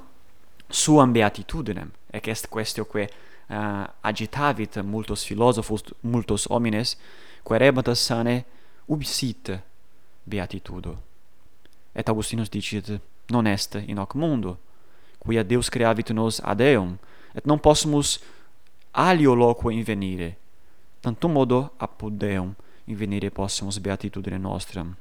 suam 0.69 1.13
beatitudinem 1.13 1.91
ec 2.13 2.27
est 2.27 2.47
quaestioque 2.47 3.07
uh, 3.49 3.55
eh, 3.55 3.87
agitavit 4.03 4.77
multos 4.83 5.25
philosophos 5.25 5.83
multos 6.01 6.47
homines 6.49 6.97
querebat 7.43 7.93
sane 7.95 8.45
ubi 8.87 9.05
sit 9.05 9.51
beatitudo. 10.25 10.97
Et 11.95 12.09
augustinus 12.09 12.49
dicit 12.49 12.99
non 13.29 13.45
est 13.45 13.75
in 13.87 13.99
hoc 13.99 14.15
mundo 14.15 14.57
quia 15.19 15.43
deus 15.43 15.69
creavit 15.69 16.09
nos 16.11 16.41
ad 16.43 16.61
eum 16.61 16.97
et 17.35 17.45
non 17.45 17.59
possumus 17.59 18.19
alio 18.91 19.35
loquo 19.35 19.69
invenire 19.69 20.37
tantum 21.01 21.31
modo 21.31 21.73
apud 21.77 22.17
deum 22.17 22.53
invenire 22.87 23.29
possumus 23.29 23.79
beatitudine 23.79 24.37
nostram. 24.37 24.95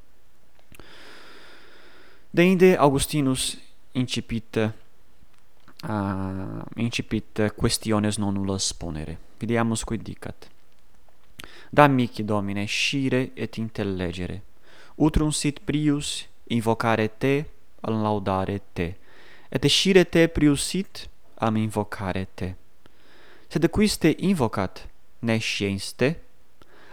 Deinde 2.35 2.79
Augustinus 2.79 3.59
incipit 3.93 4.57
uh, 4.57 4.73
incipit 6.77 7.53
questiones 7.55 8.17
non 8.17 8.33
nullas 8.33 8.73
ponere. 8.73 9.19
Videamus 9.39 9.85
quid 9.85 10.01
dicat. 10.03 10.49
qui 11.75 12.25
Domine 12.25 12.65
scire 12.65 13.33
et 13.35 13.57
intellegere. 13.57 14.41
Utrum 14.97 15.31
sit 15.31 15.61
prius 15.61 16.27
invocare 16.49 17.19
te, 17.19 17.45
al 17.81 18.01
laudare 18.01 18.61
te. 18.73 18.97
Et 19.51 19.69
scire 19.69 20.09
te 20.09 20.27
prius 20.29 20.63
sit 20.63 21.11
am 21.35 21.57
invocare 21.57 22.29
te. 22.35 22.55
Sed 23.49 23.69
quis 23.69 23.99
te 23.99 24.17
invocat, 24.19 24.89
nesciens 25.21 25.93
te? 25.93 26.17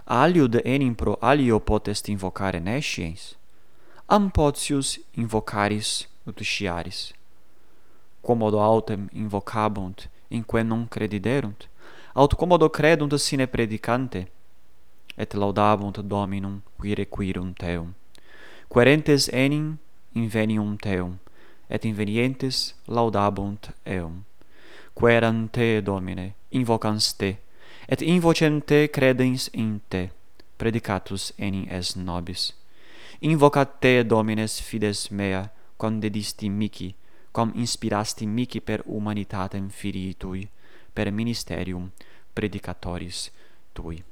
Aliud 0.04 0.60
enim 0.66 0.96
pro 0.96 1.16
alio 1.22 1.60
potest 1.60 2.10
invocare 2.10 2.60
nesciens? 2.60 3.39
ampotius 4.10 5.00
invocaris 5.14 6.08
utusciaris 6.26 7.14
commodo 8.22 8.60
autem 8.60 9.08
invocabunt 9.14 10.08
in 10.30 10.44
quae 10.44 10.64
non 10.64 10.88
crediderunt 10.88 11.68
aut 12.14 12.36
commodo 12.36 12.70
credunt 12.70 13.14
sine 13.16 13.48
predicante 13.48 14.28
et 15.18 15.34
laudabunt 15.34 16.02
dominum 16.08 16.62
qui 16.80 16.96
requirum 16.96 17.54
teum. 17.54 17.94
Querentes 18.70 19.30
enim 19.34 19.78
invenium 20.16 20.78
teum 20.78 21.20
et 21.70 21.86
invenientes 21.86 22.74
laudabunt 22.88 23.70
eum. 23.86 24.26
Queram 24.96 25.50
te 25.50 25.82
domine 25.82 26.34
invocans 26.52 27.14
te 27.14 27.38
et 27.88 28.02
invocem 28.02 28.62
te 28.62 28.88
credens 28.88 29.50
in 29.54 29.82
te 29.90 30.10
predicatus 30.58 31.32
enim 31.38 31.68
es 31.70 31.96
nobis 31.96 32.59
invocat 33.20 33.80
te 33.80 34.04
domines 34.04 34.62
fides 34.62 35.08
mea 35.10 35.52
condedisti 35.78 36.50
mici 36.50 36.96
quam 37.32 37.52
inspirasti 37.56 38.26
mici 38.26 38.62
per 38.62 38.84
humanitatem 38.86 39.70
filii 39.70 40.14
tui 40.14 40.50
per 40.94 41.12
ministerium 41.12 41.92
predicatoris 42.34 43.32
tui 43.72 44.04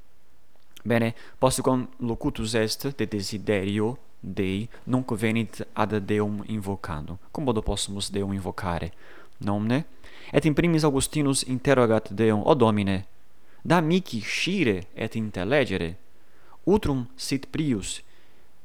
bene 0.83 1.13
postquam 1.37 1.89
locutus 1.97 2.53
est 2.53 2.95
de 2.95 3.05
desiderio 3.05 3.97
Dei 4.19 4.69
nunc 4.83 5.11
venit 5.11 5.67
ad 5.73 5.95
Deum 5.97 6.43
invocando. 6.47 7.19
Cum 7.31 7.43
modo 7.43 7.61
possumus 7.61 8.09
Deum 8.09 8.33
invocare? 8.33 8.91
Nomne? 9.37 9.85
Et 10.31 10.43
in 10.43 10.53
primis 10.53 10.83
Augustinus 10.83 11.41
interrogat 11.41 12.09
Deum, 12.09 12.41
O 12.43 12.53
Domine, 12.53 13.05
da 13.61 13.79
mici 13.79 14.19
scire 14.19 14.87
et 14.93 15.13
intellegere, 15.13 15.97
utrum 16.63 17.07
sit 17.15 17.45
prius 17.45 18.01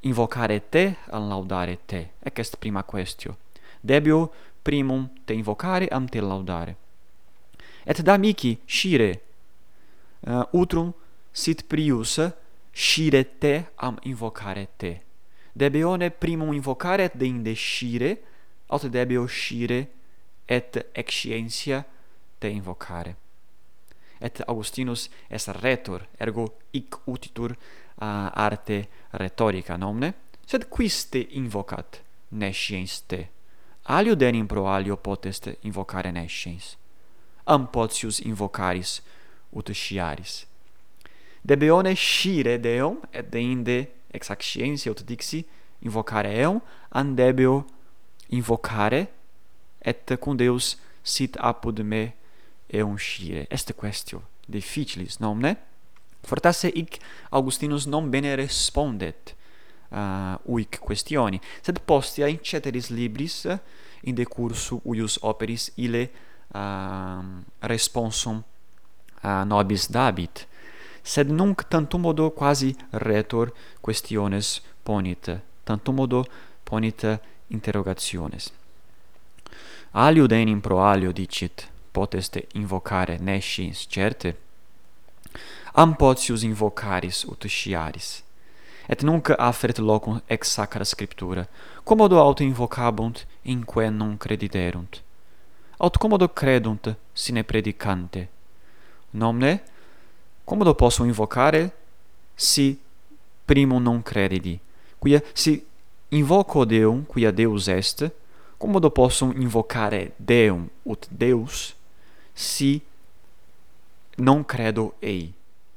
invocare 0.02 0.68
te 0.68 0.96
al 1.10 1.26
laudare 1.28 1.78
te. 1.86 2.10
Ec 2.22 2.38
est 2.38 2.56
prima 2.56 2.82
questio. 2.84 3.36
Debio 3.80 4.30
primum 4.62 5.08
te 5.24 5.32
invocare 5.32 5.88
am 5.88 6.06
te 6.08 6.20
laudare. 6.20 6.76
Et 7.84 8.00
damici 8.02 8.58
scire 8.64 9.20
uh, 10.20 10.42
utrum 10.52 10.92
sit 11.30 11.64
prius 11.66 12.20
scire 12.72 13.38
te 13.38 13.72
am 13.74 13.98
invocare 14.02 14.68
te. 14.76 15.00
Debione 15.52 16.10
primum 16.10 16.52
invocare 16.52 17.04
et 17.04 17.16
deinde 17.16 17.54
scire, 17.54 18.16
aut 18.66 18.86
debio 18.88 19.26
scire 19.26 19.88
et 20.46 20.78
excientia 20.92 21.84
te 22.38 22.48
invocare. 22.48 23.16
Et 24.18 24.40
Augustinus 24.46 25.10
est 25.28 25.48
retor, 25.60 26.06
ergo 26.16 26.46
hic 26.72 26.96
utitur 27.06 27.56
arte 28.02 28.88
retorica 29.18 29.76
nomne, 29.76 30.12
sed 30.46 30.68
quiste 30.72 31.20
invocat 31.38 32.00
nesciens 32.32 33.00
te. 33.06 33.28
Aliudenim 33.90 34.46
pro 34.46 34.68
alio 34.70 34.96
potest 34.96 35.48
invocare 35.62 36.12
nesciens. 36.12 36.76
Ampotius 37.44 38.20
invocaris 38.20 39.00
ut 39.50 39.70
sciaris. 39.74 40.46
Debeone 41.42 41.94
scire 41.94 42.58
deum 42.62 43.00
et 43.10 43.26
deinde 43.32 43.88
ex 44.14 44.30
ac 44.30 44.44
scientia 44.46 44.92
ut 44.92 45.02
dixi 45.06 45.42
invocare 45.82 46.30
eum 46.44 46.60
an 46.94 47.16
debeo 47.18 47.64
invocare 48.30 49.08
et 49.82 50.14
cum 50.20 50.36
Deus 50.36 50.76
sit 51.02 51.36
apud 51.40 51.82
me 51.82 52.14
eum 52.72 52.96
scire. 52.96 53.46
Est 53.50 53.74
questio 53.74 54.22
difficilis, 54.46 55.18
nomne? 55.18 55.56
Fortasse 56.22 56.70
hic 56.74 56.98
Augustinus 57.30 57.86
non 57.86 58.08
bene 58.08 58.34
respondet 58.34 59.34
uh, 59.92 60.38
uic 60.42 60.78
questioni, 60.78 61.40
sed 61.60 61.80
postia 61.84 62.26
in 62.26 62.38
ceteris 62.42 62.88
libris 62.88 63.46
in 64.02 64.14
de 64.14 64.24
cursu 64.24 64.80
uius 64.84 65.18
operis 65.20 65.70
ile 65.74 66.10
uh, 66.54 67.24
responsum 67.60 68.42
uh, 69.22 69.42
nobis 69.44 69.88
dabit, 69.90 70.46
sed 71.02 71.30
nunc 71.30 71.66
tantum 71.68 72.00
modo 72.00 72.30
quasi 72.30 72.74
retor 72.90 73.52
questiones 73.80 74.60
ponit, 74.82 75.40
tantum 75.64 75.94
modo 75.94 76.24
ponit 76.64 77.06
interrogationes. 77.48 78.52
Alio 79.92 80.26
denim 80.26 80.60
pro 80.60 80.80
alio 80.80 81.12
dicit, 81.12 81.68
poteste 81.92 82.46
invocare 82.54 83.18
nescins 83.18 83.86
certe? 83.86 84.51
ampoti 85.74 86.32
invocaris 86.32 87.24
invocares 87.24 87.48
sciaris. 87.48 88.22
et 88.88 89.02
nunc 89.02 89.30
afferet 89.38 89.78
locum 89.78 90.20
ex 90.26 90.50
sacra 90.50 90.84
scriptura 90.84 91.46
commodo 91.84 92.18
auto 92.18 92.42
invocabunt 92.42 93.26
in 93.42 93.64
quae 93.64 93.90
non 93.90 94.16
crediderunt 94.16 95.02
aut 95.78 95.98
commodo 95.98 96.28
credunt 96.28 96.94
sine 97.12 97.42
predicante. 97.42 98.28
Nomne 99.10 99.62
commodo 100.44 100.74
posso 100.74 101.04
invocare 101.04 101.72
si 102.34 102.78
primum 103.44 103.82
non 103.82 104.02
credidi 104.02 104.58
quia 104.98 105.22
si 105.32 105.64
invoco 106.08 106.64
deum 106.64 107.04
quia 107.04 107.30
deus 107.30 107.66
est 107.68 108.10
commodo 108.58 108.90
posso 108.90 109.32
invocare 109.34 110.12
deum 110.16 110.68
ut 110.82 111.06
deus 111.10 111.74
si 112.32 112.80
non 114.16 114.44
credo 114.44 114.94
ei 115.00 115.32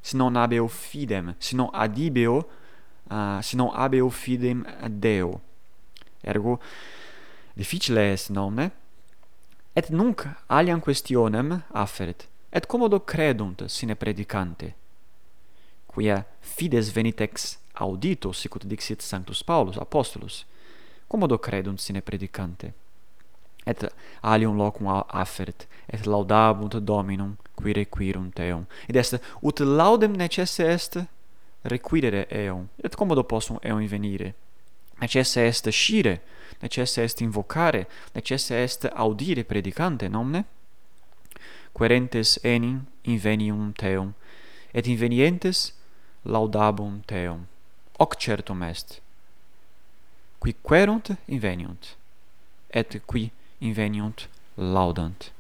si 0.05 0.15
non 0.17 0.35
habeo 0.35 0.67
fidem, 0.67 1.33
si 1.39 1.55
non 1.55 1.69
adibeo, 1.73 2.49
uh, 3.09 3.41
si 3.41 3.55
non 3.55 3.71
habeo 3.73 4.09
fidem 4.09 4.63
Deo. 4.87 5.41
Ergo, 6.21 6.59
difficile 7.55 8.11
est 8.11 8.29
nomne, 8.29 8.69
et 9.73 9.89
nunc 9.89 10.27
aliam 10.45 10.79
questionem 10.79 11.63
afferet, 11.73 12.27
et 12.51 12.67
commodo 12.67 12.99
credunt 12.99 13.65
sine 13.65 13.95
predicante. 13.95 14.75
Quia 15.87 16.23
fides 16.39 16.93
venit 16.93 17.21
ex 17.21 17.57
audito, 17.73 18.31
sicut 18.31 18.65
dixit 18.65 19.01
Sanctus 19.01 19.43
Paulus, 19.43 19.77
apostolus, 19.77 20.45
commodo 21.07 21.39
credunt 21.39 21.79
sine 21.79 22.01
predicante 22.01 22.73
et 23.65 23.85
alium 24.23 24.57
locum 24.57 25.03
afferet 25.09 25.67
et 25.89 26.05
laudabunt 26.05 26.79
dominum 26.81 27.35
qui 27.55 27.73
requirunt 27.73 28.39
eum 28.39 28.65
id 28.89 28.95
est 28.95 29.19
ut 29.43 29.59
laudem 29.59 30.15
necesse 30.17 30.59
est 30.59 30.97
requirere 31.63 32.27
eum 32.31 32.67
et 32.83 32.95
commodo 32.95 33.23
possum 33.23 33.59
eum 33.63 33.79
invenire 33.79 34.33
necesse 35.01 35.37
est 35.37 35.71
scire 35.71 36.19
necesse 36.61 36.97
est 36.97 37.21
invocare 37.21 37.85
necesse 38.15 38.51
est 38.51 38.85
audire 38.97 39.43
predicante 39.43 40.09
nomne 40.09 40.45
querentes 41.73 42.39
enim 42.43 42.85
invenium 43.05 43.73
teum 43.73 44.13
et 44.73 44.87
invenientes 44.87 45.73
laudabum 46.25 47.01
teum. 47.07 47.45
Hoc 47.99 48.15
certum 48.19 48.63
est 48.63 49.01
qui 50.41 50.53
querunt 50.53 51.15
inveniunt 51.29 51.95
et 52.73 53.01
qui 53.07 53.31
inveniunt 53.61 54.27
laudant. 54.57 55.31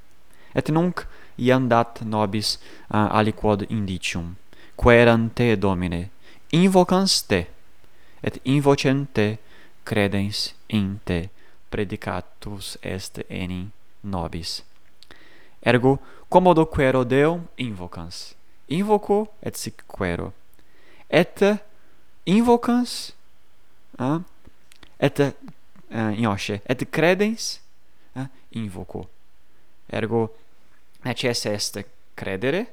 Et 0.55 0.69
nunc 0.69 1.05
iam 1.37 1.67
dat 1.67 2.01
nobis 2.01 2.57
uh, 2.89 3.09
aliquod 3.11 3.65
indicium. 3.69 4.35
Queram 4.75 5.29
te 5.33 5.55
domine 5.55 6.09
invocans 6.51 7.21
te 7.27 7.45
et 8.23 8.39
invocem 8.43 9.05
te 9.13 9.37
credens 9.83 10.53
in 10.67 10.99
te 11.05 11.29
predicatus 11.69 12.77
est 12.81 13.19
enim 13.29 13.71
nobis. 14.03 14.63
Ergo 15.61 15.99
commodo 16.29 16.65
quero 16.65 17.03
deum 17.03 17.47
invocans 17.57 18.35
invoco 18.67 19.27
et 19.41 19.55
sic 19.55 19.83
quero. 19.87 20.33
Et 21.09 21.43
invocans 22.25 23.13
uh, 23.99 24.19
et 24.99 25.19
uh, 25.19 26.11
iosce 26.17 26.61
et 26.65 26.85
credens 26.91 27.59
invoco. 28.55 29.09
Ergo 29.85 30.35
necesse 31.03 31.53
est 31.53 31.85
credere 32.13 32.65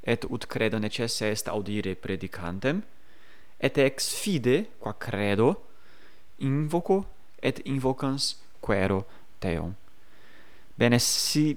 et 0.00 0.26
ut 0.30 0.46
credo 0.46 0.78
necesse 0.78 1.30
est 1.30 1.48
audire 1.48 1.94
predicantem 1.94 2.82
et 3.58 3.78
ex 3.78 4.12
fide 4.14 4.66
qua 4.78 4.94
credo 4.98 5.54
invoco 6.38 7.04
et 7.40 7.60
invocans 7.64 8.36
quero 8.60 9.06
teum. 9.38 9.74
Bene 10.74 10.98
si 10.98 11.56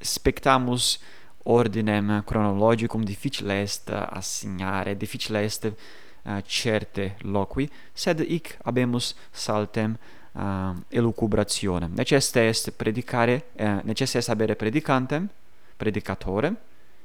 spectamus 0.00 0.98
ordinem 1.44 2.22
chronologicum 2.24 3.02
difficile 3.04 3.62
est 3.62 3.90
assignare, 3.90 4.96
difficile 4.96 5.42
est 5.42 5.64
uh, 5.64 6.40
certe 6.46 7.16
loqui, 7.22 7.68
sed 7.92 8.20
ic 8.20 8.58
habemus 8.64 9.14
saltem 9.32 9.96
uh, 10.32 10.76
elucubrazione. 10.88 11.88
Necesse 11.94 12.46
est 12.48 12.70
predicare, 12.70 13.44
uh, 13.58 13.80
necesse 13.82 14.18
est 14.18 14.28
habere 14.28 14.54
predicantem, 14.54 15.28
predicatorem, 15.76 16.56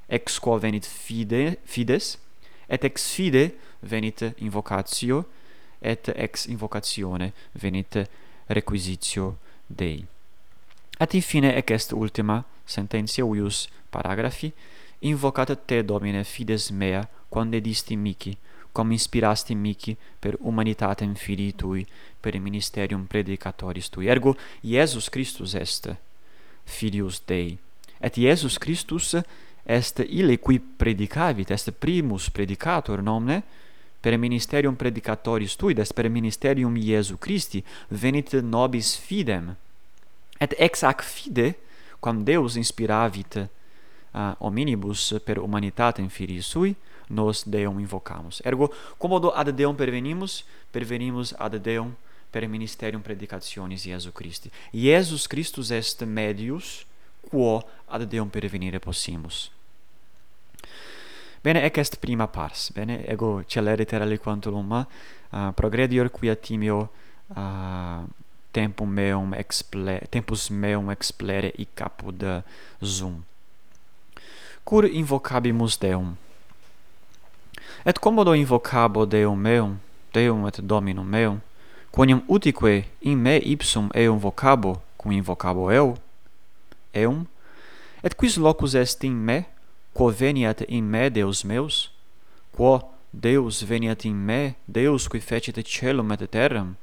ex 0.07 0.39
quo 0.39 0.57
venit 0.57 0.85
fide, 0.85 1.59
fides, 1.63 2.17
et 2.67 2.83
ex 2.83 3.11
fide 3.13 3.53
venit 3.79 4.33
invocatio, 4.37 5.25
et 5.79 6.11
ex 6.15 6.47
invocatione 6.47 7.33
venit 7.51 8.09
requisitio 8.47 9.37
Dei. 9.67 10.05
At 10.97 11.13
infine 11.13 11.51
ec 11.57 11.69
est 11.71 11.91
ultima 11.91 12.45
sententia 12.65 13.25
uius 13.25 13.67
paragrafi, 13.89 14.53
invocat 14.99 15.51
te 15.67 15.83
Domine 15.83 16.23
fides 16.23 16.69
mea, 16.71 17.03
quande 17.29 17.59
disti 17.61 17.97
mici, 17.97 18.37
quam 18.77 18.91
inspirasti 18.93 19.55
mihi 19.55 19.95
per 20.21 20.37
humanitatem 20.37 21.15
filii 21.17 21.55
tui, 21.57 21.85
per 22.21 22.37
ministerium 22.37 23.07
predicatoris 23.09 23.89
tui. 23.89 24.05
Ergo, 24.05 24.35
Iesus 24.61 25.09
Christus 25.09 25.55
est 25.57 25.89
filius 26.65 27.23
Dei. 27.25 27.57
Et 27.99 28.17
Iesus 28.17 28.59
Christus 28.61 29.15
est 29.65 30.03
ille 30.05 30.37
qui 30.37 30.59
predicavit, 30.59 31.49
est 31.49 31.71
primus 31.71 32.29
predicator 32.29 33.01
nomne, 33.01 33.41
per 33.99 34.17
ministerium 34.17 34.75
predicatoris 34.77 35.57
tui, 35.57 35.73
des 35.73 35.89
per 35.91 36.05
ministerium 36.09 36.77
Iesu 36.77 37.17
Christi, 37.17 37.63
venit 37.89 38.35
nobis 38.45 38.93
fidem. 38.93 39.55
Et 40.37 40.53
ex 40.61 40.85
ac 40.85 41.01
fide, 41.01 41.55
quam 41.99 42.21
Deus 42.23 42.59
inspiravit 42.61 43.39
uh, 43.41 44.35
hominibus 44.37 45.15
per 45.25 45.41
humanitatem 45.41 46.11
filii 46.13 46.45
sui, 46.45 46.75
nos 47.09 47.43
Deum 47.43 47.79
invocamus. 47.79 48.41
Ergo, 48.45 48.71
commodo 48.97 49.31
ad 49.35 49.49
Deum 49.51 49.75
pervenimus, 49.75 50.43
pervenimus 50.71 51.33
ad 51.37 51.55
Deum 51.55 51.95
per 52.31 52.47
ministerium 52.47 53.01
predicationis 53.01 53.85
Iesu 53.85 54.11
Christi. 54.11 54.51
Iesus 54.73 55.27
Christus 55.27 55.71
est 55.71 56.03
medius 56.03 56.85
quo 57.29 57.63
ad 57.87 58.03
Deum 58.03 58.29
pervenire 58.29 58.79
possimus. 58.79 59.51
Bene, 61.43 61.63
ec 61.63 61.77
est 61.77 61.99
prima 61.99 62.27
pars. 62.27 62.71
Bene, 62.75 63.03
ego 63.07 63.43
celeriter 63.47 64.01
aliquantulum 64.01 64.71
uh, 64.71 64.85
ah, 65.31 65.51
progredior 65.55 66.09
quia 66.09 66.35
timio 66.35 66.89
uh, 67.35 68.03
tempum 68.51 68.89
meum 68.89 69.33
exple 69.33 69.99
tempus 70.09 70.49
meum 70.49 70.89
explere 70.89 71.51
i 71.57 71.67
caput 71.73 72.43
zoom 72.81 73.21
ah, 73.21 74.19
cur 74.63 74.87
invocabimus 74.89 75.77
deum 75.79 76.15
et 77.85 77.99
commodo 77.99 78.33
invocabo 78.33 79.05
Deum 79.05 79.39
meum, 79.39 79.79
Deum 80.13 80.47
et 80.47 80.61
Dominum 80.61 81.07
meum, 81.07 81.41
quoniam 81.91 82.23
utique 82.27 82.85
in 83.01 83.15
me 83.15 83.39
ipsum 83.39 83.89
eum 83.93 84.19
vocabo, 84.19 84.81
cum 84.97 85.11
invocabo 85.11 85.71
eu, 85.71 85.95
eum, 86.93 87.25
et 88.03 88.15
quis 88.15 88.37
locus 88.37 88.75
est 88.75 89.03
in 89.03 89.13
me, 89.13 89.45
quo 89.93 90.11
veniat 90.11 90.61
in 90.67 90.83
me 90.83 91.09
Deus 91.09 91.43
meus, 91.43 91.91
quo 92.51 92.81
Deus 93.13 93.63
veniat 93.63 94.05
in 94.05 94.13
me, 94.13 94.55
Deus 94.67 95.07
qui 95.07 95.19
fecit 95.19 95.57
celum 95.65 96.11
et 96.11 96.27
terram, 96.31 96.75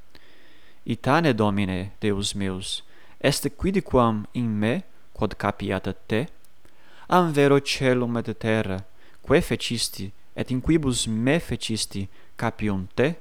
itane 0.86 1.34
Domine, 1.34 1.92
Deus 2.00 2.34
meus, 2.34 2.82
est 3.20 3.48
quidquam 3.56 4.26
in 4.34 4.58
me, 4.58 4.82
quod 5.12 5.36
capiat 5.36 5.86
te, 6.08 6.26
am 7.08 7.32
vero 7.32 7.60
celum 7.60 8.16
et 8.18 8.34
terra, 8.38 8.84
quae 9.22 9.40
fecisti, 9.40 10.10
et 10.36 10.50
in 10.50 10.60
quibus 10.60 11.06
me 11.06 11.38
fecisti 11.40 12.08
capium 12.36 12.86
te? 12.94 13.14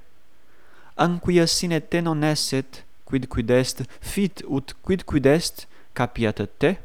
Anquia 0.97 1.47
sine 1.47 1.79
te 1.81 2.01
non 2.01 2.23
esset 2.23 2.83
quid 3.05 3.27
quid 3.29 3.51
est 3.51 3.83
fit 4.01 4.43
ut 4.49 4.73
quid 4.83 5.05
quid 5.05 5.25
est 5.25 5.67
capiat 5.93 6.41
te? 6.59 6.75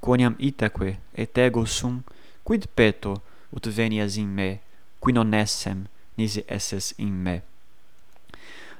Quoniam 0.00 0.36
itaque 0.38 0.96
et 1.14 1.38
ego 1.38 1.64
sum 1.64 2.02
quid 2.44 2.66
peto 2.76 3.20
ut 3.52 3.66
venias 3.66 4.16
in 4.16 4.28
me 4.34 4.60
qui 5.00 5.12
non 5.12 5.32
essem 5.34 5.86
nisi 6.16 6.44
esses 6.48 6.94
in 6.98 7.22
me? 7.24 7.42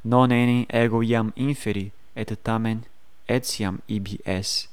Non 0.05 0.31
eni 0.31 0.67
ego 0.71 1.03
iam 1.03 1.33
inferi 1.37 1.91
et 2.15 2.31
tamen 2.45 2.85
etiam 3.29 3.81
ibi 3.89 4.21
es. 4.25 4.69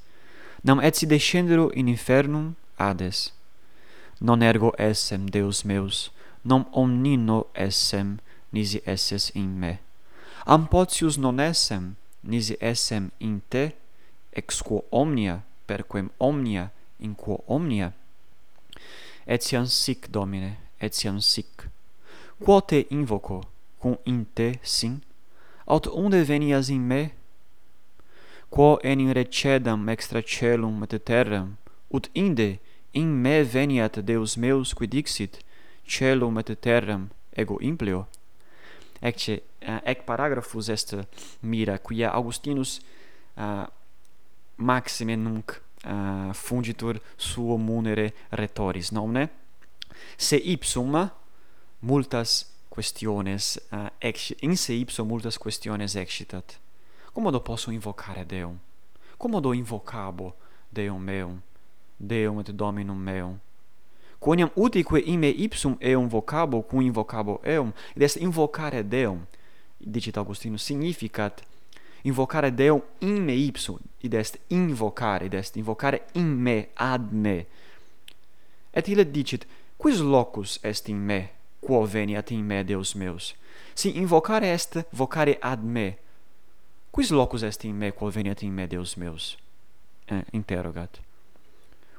Nam 0.64 0.80
etsi 0.80 1.08
descendero 1.08 1.72
in 1.72 1.88
infernum 1.88 2.54
hades 2.78 3.32
non 4.24 4.42
ergo 4.42 4.74
essem 4.78 5.26
Deus 5.26 5.64
meus, 5.64 6.10
non 6.46 6.66
omnino 6.72 7.48
essem, 7.54 8.20
nisi 8.52 8.82
esses 8.86 9.30
in 9.36 9.60
me. 9.60 9.80
Ampotius 10.46 11.18
non 11.18 11.40
essem, 11.40 11.96
nisi 12.22 12.56
essem 12.62 13.12
in 13.20 13.42
te, 13.50 13.76
ex 14.32 14.62
quo 14.62 14.86
omnia, 14.92 15.44
perquem 15.68 16.10
omnia, 16.20 16.72
in 17.00 17.16
quo 17.16 17.44
omnia. 17.48 17.94
Etiam 19.28 19.66
sic, 19.68 20.08
Domine, 20.10 20.58
etiam 20.80 21.20
sic. 21.20 21.68
Quo 22.40 22.62
te 22.62 22.86
invoco, 22.92 23.44
cum 23.80 23.98
in 24.06 24.26
te 24.34 24.60
sin? 24.64 25.02
Aut 25.68 25.88
unde 25.88 26.24
venias 26.24 26.70
in 26.70 26.88
me? 26.88 27.12
Quo 28.50 28.80
enim 28.84 29.12
recedam 29.12 29.90
extra 29.90 30.22
celum 30.22 30.84
et 30.84 30.96
terram, 31.04 31.58
ut 31.92 32.08
inde 32.16 32.60
in 32.94 33.10
me 33.22 33.44
veniat 33.44 34.00
Deus 34.00 34.38
meus 34.38 34.74
qui 34.74 34.88
dixit 34.88 35.40
celum 35.86 36.38
et 36.40 36.54
terram 36.62 37.10
ego 37.36 37.58
impleo 37.62 38.06
ecce 39.02 39.34
uh, 39.34 39.42
eh, 39.60 39.92
ec 39.92 40.06
paragraphus 40.06 40.70
est 40.70 40.96
mira 41.42 41.78
quia 41.80 42.12
Augustinus 42.14 42.80
eh, 43.36 43.42
uh, 43.42 43.68
maxime 44.56 45.16
nunc 45.16 45.62
uh, 45.86 46.34
fungitur 46.34 47.02
suo 47.18 47.58
munere 47.58 48.14
retoris 48.30 48.92
nomne? 48.92 49.30
Se 50.18 50.38
ipsum 50.38 51.10
multas 51.80 52.46
questiones 52.70 53.60
uh, 53.72 53.90
ex 54.00 54.34
in 54.42 54.56
se 54.56 54.74
ipsum 54.74 55.08
multas 55.08 55.38
questiones 55.38 55.96
excitat 55.96 56.60
comodo 57.14 57.42
posso 57.42 57.72
invocare 57.72 58.26
Deum? 58.26 58.58
Comodo 59.18 59.54
invocabo 59.54 60.36
Deum 60.70 61.02
meum 61.02 61.42
Deum 62.00 62.40
et 62.40 62.52
Dominum 62.52 62.98
meum. 62.98 63.40
Quoniam 64.20 64.50
utique 64.56 65.02
ime 65.06 65.30
ipsum 65.30 65.76
eum 65.82 66.08
vocabo, 66.08 66.62
cum 66.62 66.82
invocabo 66.82 67.42
eum, 67.44 67.74
id 67.96 68.02
est 68.02 68.22
invocare 68.22 68.84
Deum, 68.84 69.26
dicit 69.80 70.18
Augustinus, 70.18 70.64
significat 70.64 71.44
invocare 72.04 72.52
Deum 72.52 72.82
in 73.02 73.26
me 73.26 73.34
ipsum, 73.34 73.80
id 74.02 74.14
est 74.14 74.40
invocare, 74.50 75.26
id 75.26 75.34
est 75.34 75.58
invocare 75.58 76.06
in 76.14 76.40
me, 76.40 76.70
ad 76.76 77.12
me. 77.12 77.46
Et 78.74 78.88
ille 78.88 79.06
dicit, 79.12 79.46
quis 79.78 80.00
locus 80.00 80.58
est 80.64 80.88
in 80.88 81.04
me, 81.04 81.30
quo 81.60 81.84
veniat 81.86 82.32
in 82.32 82.48
me 82.48 82.64
Deus 82.64 82.96
meus? 82.96 83.36
Si 83.76 83.98
invocare 83.98 84.54
est 84.54 84.86
vocare 84.92 85.38
ad 85.42 85.64
me, 85.64 85.98
quis 86.92 87.12
locus 87.12 87.44
est 87.44 87.64
in 87.66 87.76
me, 87.76 87.92
quo 87.92 88.10
veniat 88.10 88.42
in 88.42 88.54
me 88.54 88.68
Deus 88.68 88.96
meus? 88.96 89.38
Eh, 90.08 90.24
interrogat. 90.32 91.02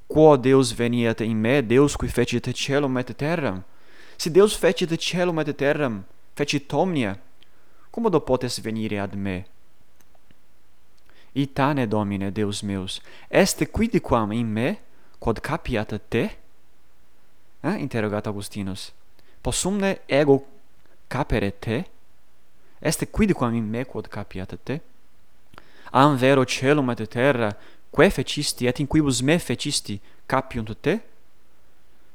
Quo 0.07 0.37
Deus 0.37 0.73
veniet 0.73 1.21
in 1.21 1.41
me, 1.41 1.63
Deus 1.63 1.97
qui 1.97 2.09
fecit 2.09 2.53
celum 2.55 2.99
et 2.99 3.17
terram? 3.17 3.63
Si 4.17 4.31
Deus 4.31 4.55
fecit 4.55 4.97
celum 4.99 5.39
et 5.41 5.57
terram, 5.57 6.05
fecit 6.37 6.73
omnia, 6.73 7.19
commodo 7.91 8.21
potes 8.21 8.61
venire 8.61 9.01
ad 9.01 9.15
me? 9.15 9.45
Itane, 11.35 11.89
Domine, 11.89 12.31
Deus 12.31 12.63
meus, 12.63 13.01
est 13.29 13.65
quidquam 13.73 14.33
in 14.33 14.53
me, 14.53 14.79
quod 15.19 15.41
capiat 15.41 15.99
te? 16.09 16.31
Eh? 17.61 17.77
interrogat 17.81 18.27
Augustinus. 18.27 18.93
Possumne 19.43 20.01
ego 20.07 20.45
capere 21.09 21.51
te? 21.59 21.85
Est 22.81 23.07
quidquam 23.11 23.55
in 23.55 23.69
me 23.69 23.85
quod 23.85 24.09
capiat 24.09 24.55
te? 24.63 24.81
Am 25.91 26.17
vero 26.17 26.45
celum 26.45 26.91
et 26.91 27.09
terra 27.11 27.57
quae 27.95 28.11
fecisti 28.11 28.67
et 28.67 28.81
in 28.83 28.89
quibus 28.91 29.23
me 29.23 29.39
fecisti 29.39 30.01
capiunt 30.27 30.73
te? 30.83 30.99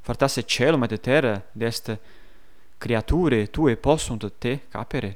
Fortasse 0.03 0.43
celum 0.43 0.83
et 0.83 0.97
terra 0.99 1.37
dest 1.55 1.93
creature 2.79 3.47
tue 3.47 3.77
possunt 3.79 4.25
te 4.39 4.59
capere? 4.71 5.15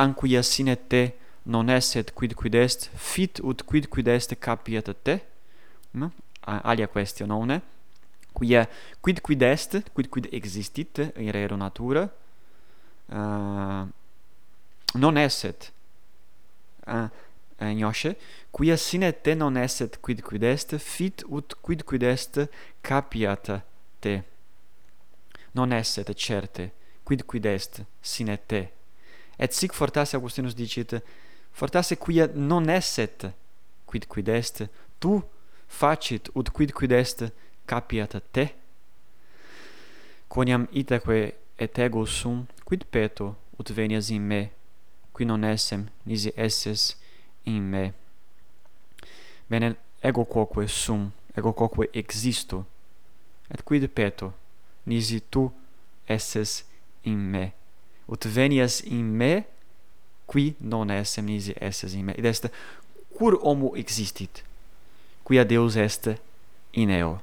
Anquia 0.00 0.42
sine 0.42 0.76
te 0.88 1.02
non 1.44 1.68
esset 1.68 2.14
quid 2.16 2.34
quid 2.34 2.54
est 2.54 2.88
fit 2.94 3.40
ut 3.44 3.64
quid 3.68 3.88
quid 3.92 4.08
est 4.08 4.34
capiat 4.40 4.94
te? 5.02 5.20
Mm? 5.92 6.00
No? 6.00 6.12
alia 6.46 6.86
quaestio 6.86 7.26
nonne 7.26 7.60
quia 8.32 8.68
quid 9.00 9.20
quid 9.20 9.42
est 9.42 9.90
quid 9.92 10.08
quid 10.08 10.28
existit 10.32 11.12
in 11.16 11.30
rero 11.32 11.56
natura? 11.56 12.08
Uh, 13.08 13.86
non 14.94 15.16
esset 15.16 15.72
uh, 16.86 17.04
eh, 17.04 17.10
Eh, 17.58 17.72
gnosce, 17.72 18.16
quia 18.52 18.76
sine 18.76 19.12
te 19.12 19.34
non 19.34 19.56
esset 19.56 19.96
quid 20.04 20.20
quid 20.20 20.42
est, 20.44 20.76
fit 20.76 21.24
ut 21.24 21.54
quid 21.62 21.84
quid 21.84 22.02
est 22.02 22.40
capiat 22.82 23.62
te. 24.00 24.18
Non 25.54 25.72
esset, 25.72 26.12
certe, 26.12 26.70
quid 27.04 27.24
quid 27.24 27.46
est 27.46 27.80
sine 28.02 28.36
te. 28.46 28.66
Et 29.38 29.52
sic 29.52 29.72
fortasse 29.72 30.14
Augustinus 30.14 30.54
dicit, 30.54 31.00
fortasse 31.52 31.96
quia 31.96 32.28
non 32.34 32.68
esset 32.68 33.32
quid 33.86 34.06
quid 34.06 34.28
est, 34.28 34.64
tu 35.00 35.22
facit 35.66 36.28
ut 36.36 36.50
quid 36.52 36.72
quid 36.72 36.92
est 36.92 37.24
capiat 37.66 38.20
te. 38.32 38.50
Quoniam 40.28 40.68
itaque 40.72 41.32
et 41.58 41.78
ego 41.78 42.04
sum, 42.04 42.44
quid 42.66 42.84
peto 42.84 43.34
ut 43.58 43.72
venias 43.72 44.10
in 44.12 44.20
me, 44.20 44.50
qui 45.14 45.24
non 45.24 45.42
essem, 45.42 45.86
nisi 46.04 46.32
esses, 46.36 46.98
in 47.46 47.70
me. 47.70 47.92
Bene, 49.48 49.76
ego 50.02 50.24
quoque 50.24 50.66
sum, 50.68 51.10
ego 51.36 51.52
quoque 51.52 51.88
existo, 51.94 52.64
et 53.50 53.62
quid 53.64 53.88
peto, 53.88 54.32
nisi 54.86 55.20
tu 55.20 55.50
esses 56.08 56.64
in 57.04 57.30
me. 57.30 57.52
Ut 58.08 58.26
venias 58.26 58.80
in 58.84 59.16
me, 59.16 59.44
qui 60.26 60.54
non 60.60 60.90
essem 60.90 61.24
nisi 61.24 61.54
esses 61.60 61.94
in 61.94 62.04
me. 62.04 62.14
Id 62.18 62.26
est, 62.26 62.50
cur 63.16 63.38
homo 63.42 63.74
existit, 63.76 64.42
quia 65.24 65.44
Deus 65.44 65.76
est 65.76 66.10
in 66.74 66.90
eo. 66.90 67.18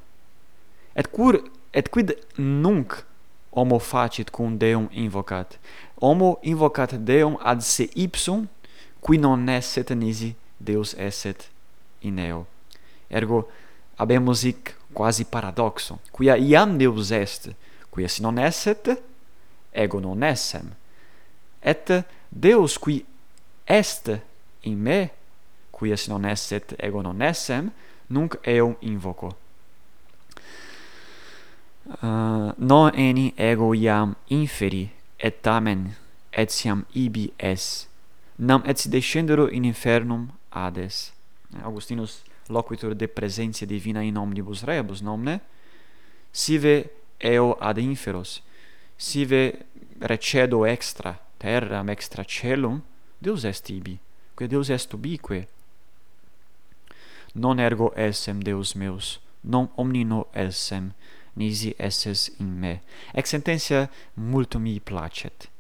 Et 0.96 1.08
cur, 1.12 1.44
et 1.74 1.90
quid 1.90 2.16
nunc 2.38 3.04
homo 3.52 3.80
facit 3.80 4.32
cum 4.32 4.58
Deum 4.58 4.88
invocat? 4.92 5.58
Homo 6.02 6.38
invocat 6.44 6.96
Deum 6.98 7.38
ad 7.42 7.62
se 7.62 7.90
ipsum 7.96 8.48
qui 9.04 9.20
non 9.20 9.50
esset 9.52 9.92
nisi 9.92 10.32
Deus 10.58 10.96
esset 10.98 11.50
in 12.02 12.20
eo. 12.20 12.46
Ergo 13.10 13.50
habemus 14.00 14.46
hic 14.48 14.74
quasi 14.94 15.26
paradoxo. 15.26 16.00
Quia 16.12 16.38
iam 16.38 16.78
Deus 16.78 17.12
est 17.12 17.52
quia 17.92 18.08
si 18.08 18.24
non 18.24 18.40
esset 18.40 18.96
ego 19.74 20.00
non 20.00 20.24
essem. 20.24 20.72
Et 21.62 21.92
Deus 22.32 22.78
qui 22.80 23.06
est 23.68 24.10
in 24.64 24.80
me 24.80 25.12
quia 25.72 25.98
si 25.98 26.10
non 26.10 26.26
esset 26.26 26.74
ego 26.80 27.02
non 27.02 27.22
essem 27.22 27.72
nunc 28.10 28.40
eum 28.44 28.76
invoco 28.82 29.36
uh, 31.86 32.06
eh, 32.06 32.54
non 32.58 32.92
eni 32.96 33.34
ego 33.38 33.74
iam 33.74 34.16
inferi 34.30 34.90
et 35.18 35.42
tamen 35.42 35.96
etiam 36.32 36.86
ibi 36.94 37.32
es 37.38 37.88
nam 38.38 38.64
et 38.66 38.78
si 38.78 38.90
descendero 38.90 39.50
in 39.50 39.64
infernum 39.64 40.30
Hades. 40.50 41.12
Augustinus 41.64 42.24
loquitur 42.50 42.96
de 42.96 43.08
presentia 43.08 43.68
divina 43.68 44.02
in 44.02 44.18
omnibus 44.18 44.64
rebus, 44.64 45.02
nomne? 45.02 45.40
Sive 46.32 46.90
eo 47.20 47.54
ad 47.60 47.78
inferos, 47.78 48.42
sive 48.98 49.66
recedo 50.00 50.66
extra 50.66 51.20
terram, 51.38 51.90
extra 51.90 52.24
celum, 52.24 52.82
Deus 53.20 53.44
est 53.44 53.70
ibi, 53.70 54.00
quae 54.36 54.48
Deus 54.48 54.70
est 54.70 54.94
ubique. 54.94 55.48
Non 57.36 57.60
ergo 57.60 57.94
essem 57.96 58.40
Deus 58.40 58.74
meus, 58.76 59.20
non 59.42 59.70
omnino 59.76 60.28
essem, 60.34 60.92
nisi 61.36 61.74
esses 61.78 62.32
in 62.40 62.60
me. 62.60 62.82
Ex 63.14 63.30
sententia 63.30 63.90
multum 64.16 64.62
mi 64.62 64.80
placet 64.80 65.53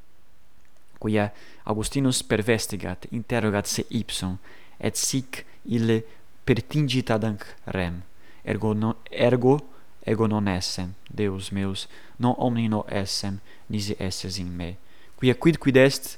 quia 1.03 1.29
Augustinus 1.67 2.23
pervestigat, 2.23 3.09
interrogat 3.11 3.67
se 3.67 3.83
ipsum, 3.91 4.39
et 4.79 4.95
sic 4.99 5.43
ille 5.67 6.01
pertingit 6.47 7.11
ad 7.11 7.27
anc 7.27 7.45
rem. 7.75 8.01
Ergo, 8.43 8.73
non, 8.73 8.95
ergo 9.11 9.59
ego 10.05 10.27
non 10.27 10.47
essem, 10.47 10.93
Deus 11.09 11.51
meus, 11.51 11.87
non 12.19 12.35
omnino 12.37 12.85
essem, 12.89 13.39
nisi 13.69 13.95
esses 13.99 14.37
in 14.37 14.51
me. 14.55 14.75
Quia 15.15 15.35
quid 15.35 15.57
quid 15.57 15.77
est, 15.77 16.17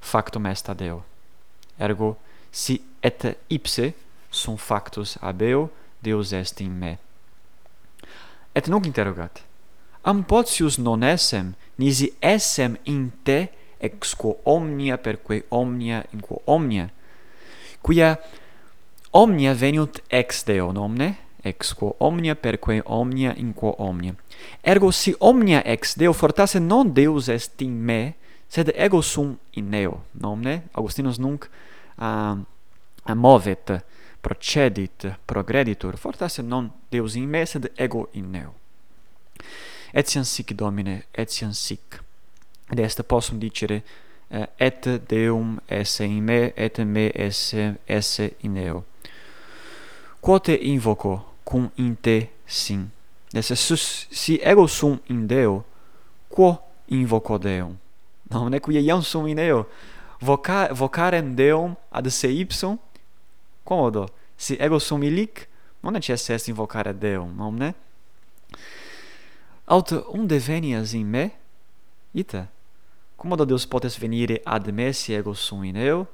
factum 0.00 0.46
est 0.46 0.68
ad 0.68 0.80
eo. 0.80 1.02
Ergo, 1.78 2.16
si 2.50 2.80
et 3.02 3.36
ipse 3.52 3.92
sum 4.30 4.56
factus 4.56 5.16
ab 5.20 5.42
eo, 5.42 5.68
Deus 6.00 6.32
est 6.32 6.60
in 6.60 6.72
me. 6.72 6.96
Et 8.56 8.68
nunc 8.68 8.86
interrogat, 8.88 9.42
am 10.02 10.24
potius 10.24 10.78
non 10.78 11.04
essem, 11.04 11.52
nisi 11.76 12.14
essem 12.24 12.78
in 12.88 13.10
te 13.24 13.50
ex 13.86 14.14
quo 14.14 14.38
omnia 14.44 14.98
per 14.98 15.20
quae 15.22 15.44
omnia 15.48 16.04
in 16.12 16.20
quo 16.20 16.40
omnia. 16.44 16.88
Quia 17.80 18.16
omnia 19.10 19.54
veniunt 19.54 20.02
ex 20.08 20.44
Deo 20.44 20.72
nomne 20.72 21.16
ex 21.42 21.72
quo 21.74 21.94
omnia 21.98 22.34
per 22.34 22.58
quae 22.58 22.82
omnia 22.84 23.34
in 23.36 23.54
quo 23.54 23.74
omnia. 23.78 24.14
Ergo 24.60 24.90
si 24.90 25.14
omnia 25.18 25.62
ex 25.64 25.96
Deo 25.96 26.12
fortasse 26.12 26.58
non 26.58 26.92
Deus 26.92 27.28
est 27.28 27.60
in 27.62 27.78
me 27.82 28.14
sed 28.46 28.72
ego 28.74 29.00
sum 29.00 29.36
in 29.50 29.74
eo 29.74 30.04
nomne? 30.22 30.68
Augustinus 30.72 31.18
nunc 31.18 31.48
uh, 31.98 32.36
amovet 33.04 33.84
procedit 34.20 35.18
progreditur. 35.24 35.96
Fortasse 35.96 36.42
non 36.42 36.70
Deus 36.90 37.14
in 37.14 37.28
me 37.28 37.46
sed 37.46 37.70
ego 37.76 38.08
in 38.12 38.34
eo 38.34 38.54
etiam 39.96 40.24
sic 40.24 40.52
domine 40.54 41.04
etiam 41.12 41.52
sic. 41.52 42.05
Ed 42.70 42.80
est 42.80 43.02
possum 43.02 43.38
dicere 43.38 43.82
eh, 44.30 44.46
et 44.58 44.88
Deum 45.08 45.60
esse 45.68 46.00
in 46.00 46.20
me 46.20 46.52
et 46.56 46.78
me 46.78 47.10
esse 47.14 47.76
esse 47.86 48.34
in 48.42 48.56
eo. 48.56 48.84
Quote 50.20 50.52
invoco 50.52 51.34
cum 51.44 51.70
in 51.76 51.94
te 52.00 52.30
sim 52.44 52.90
Esse 53.32 53.54
sus 53.56 54.06
si 54.10 54.40
ego 54.42 54.66
sum 54.66 54.98
in 55.10 55.26
Deo, 55.26 55.64
quo 56.28 56.58
invoco 56.86 57.38
Deum. 57.38 57.76
Nomne 58.30 58.60
quia 58.60 58.80
iam 58.80 59.02
sum 59.02 59.26
in 59.26 59.38
eo. 59.38 59.66
Voca 60.20 60.72
vocarem 60.72 61.34
Deum 61.34 61.76
ad 61.90 62.06
se 62.08 62.28
ipsum 62.28 62.78
quomodo 63.62 64.08
si 64.36 64.56
ego 64.58 64.78
sum 64.78 65.02
illic 65.02 65.48
non 65.82 65.92
necesse 65.92 66.34
est 66.34 66.48
invocare 66.48 66.94
Deum, 66.94 67.34
nomne? 67.36 67.74
Aut 69.66 69.92
unde 70.08 70.38
venias 70.38 70.94
in 70.94 71.10
me 71.10 71.30
ita 72.14 72.48
Como 73.16 73.36
Deus 73.36 73.64
potes 73.64 73.96
venire 73.96 74.42
ad 74.44 74.68
me 74.72 74.92
si 74.92 75.14
ego 75.14 75.34
sum 75.34 75.64
in 75.64 75.76
eu? 75.76 76.06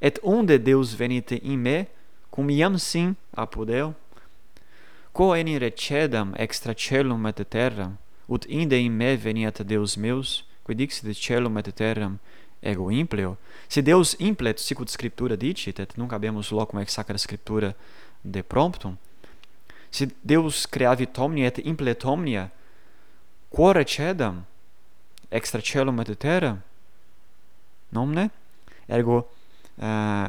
Et 0.00 0.18
unde 0.22 0.58
Deus 0.58 0.94
venite 0.94 1.40
in 1.42 1.58
me, 1.58 1.86
cum 2.30 2.48
iam 2.50 2.78
sim 2.78 3.16
apud 3.36 3.70
eu? 3.70 3.94
Quo 5.12 5.34
enim 5.34 5.58
recedam 5.58 6.32
extra 6.36 6.74
celum 6.74 7.26
et 7.26 7.44
terram, 7.48 7.98
ut 8.28 8.46
inde 8.48 8.76
in 8.76 8.92
me 8.92 9.16
veniat 9.16 9.62
Deus 9.62 9.96
meus, 9.96 10.44
quid 10.64 10.78
dixit 10.78 11.16
celum 11.16 11.58
et 11.58 11.72
terram, 11.74 12.18
ego 12.62 12.90
impleo? 12.90 13.36
Se 13.68 13.82
Deus 13.82 14.14
implet, 14.18 14.58
sicut 14.58 14.90
scriptura 14.90 15.36
dicit, 15.36 15.78
et 15.80 15.96
nunc 15.96 16.12
habemus 16.12 16.50
locum 16.50 16.80
ex 16.80 16.92
sacra 16.92 17.18
scriptura 17.18 17.74
de 18.22 18.42
promptum, 18.42 18.96
se 19.90 20.08
Deus 20.22 20.66
creavit 20.66 21.18
omnia 21.18 21.46
et 21.46 21.62
implet 21.64 22.04
omnia, 22.04 22.50
quo 23.50 23.72
recedam? 23.72 24.44
extra 25.34 25.60
celum 25.62 26.00
et 26.00 26.14
terram 26.18 26.60
nomne 27.94 28.28
ergo 28.88 29.18
uh, 29.18 30.28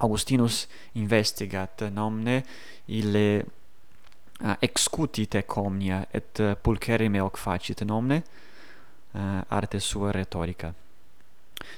Augustinus 0.00 0.66
investigat 0.96 1.86
nomne 1.92 2.40
ille 2.88 3.26
uh, 3.40 4.54
excutit 4.62 5.34
ec 5.40 5.56
omnia 5.60 6.02
et 6.12 6.40
uh, 6.40 6.54
pulcherrime 6.56 7.20
hoc 7.20 7.38
facit 7.38 7.84
nomne 7.84 8.22
uh, 8.22 9.20
eh, 9.20 9.42
arte 9.48 9.80
sua 9.80 10.12
rhetorica 10.12 10.72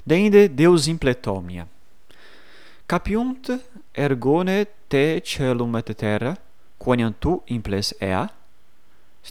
deinde 0.05 0.47
deus 0.47 0.87
implet 0.87 1.27
omnia 1.27 1.67
capiunt 2.87 3.51
ergone 3.93 4.65
te 4.87 5.21
celum 5.25 5.75
et 5.81 5.93
terra 5.97 6.35
quoniam 6.83 7.13
tu 7.19 7.41
imples 7.47 7.93
ea? 8.01 8.27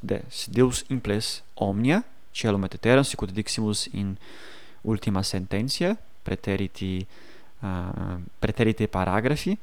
De, 0.03 0.23
deus 0.49 0.85
imples 0.89 1.43
omnia? 1.55 2.03
celum 2.33 2.65
et 2.65 2.77
terra 2.81 3.05
sicut 3.05 3.31
diximus 3.31 3.89
in 3.93 4.17
ultima 4.85 5.23
sententia 5.23 5.97
preteriti 6.23 7.07
uh, 7.61 8.19
preterite 8.39 8.89
paragrafi. 8.89 9.59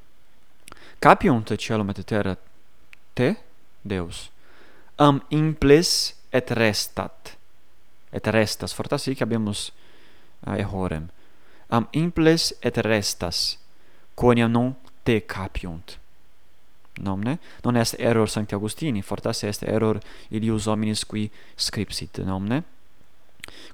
Capiunt 1.00 1.56
celum 1.58 1.90
et 1.90 2.04
terra 2.06 2.38
te 3.14 3.36
Deus 3.82 4.30
am 5.00 5.22
imples 5.30 6.16
et 6.32 6.52
restat. 6.52 7.38
Et 8.12 8.28
restas 8.28 8.74
fortas 8.76 9.08
hic 9.08 9.24
habemus 9.24 9.70
uh, 10.46 10.58
errorem. 10.60 11.08
Am 11.70 11.88
imples 11.96 12.52
et 12.62 12.78
restas 12.84 13.58
quoniam 14.18 14.52
non 14.52 14.74
te 15.04 15.22
capiunt 15.22 15.99
nomne 17.00 17.38
non 17.64 17.76
est 17.76 17.96
error 18.00 18.30
sancti 18.30 18.56
augustini 18.56 19.02
fortasse 19.02 19.44
est 19.48 19.64
error 19.64 20.00
ilius 20.30 20.68
hominis 20.68 21.06
qui 21.06 21.30
scripsit 21.58 22.20
nomne 22.20 22.64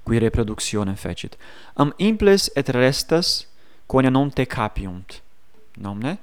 qui 0.04 0.18
reproductione 0.18 0.96
fecit 0.96 1.36
am 1.76 1.92
imples 1.98 2.50
et 2.56 2.68
restas 2.68 3.46
quoniam 3.86 4.12
non 4.12 4.30
te 4.30 4.46
capiunt 4.46 5.20
nomne 5.78 6.18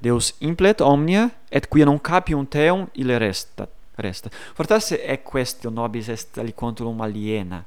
Deus 0.00 0.32
implet 0.40 0.80
omnia 0.80 1.28
et 1.52 1.66
quia 1.68 1.84
non 1.84 2.00
capiunt 2.00 2.48
teum 2.48 2.86
ille 2.96 3.18
resta 3.18 3.68
resta. 4.00 4.30
Fortasse 4.54 5.04
e 5.04 5.22
question 5.22 5.74
nobis 5.74 6.08
est 6.08 6.38
aliquantulum 6.38 7.00
aliena. 7.00 7.64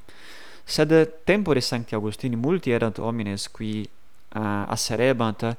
Sed 0.64 0.92
tempore 1.24 1.60
Sancti 1.60 1.94
Augustini 1.94 2.36
multi 2.36 2.70
erant 2.70 2.98
homines 2.98 3.48
qui 3.52 3.88
uh, 4.34 4.64
asserebant 4.68 5.56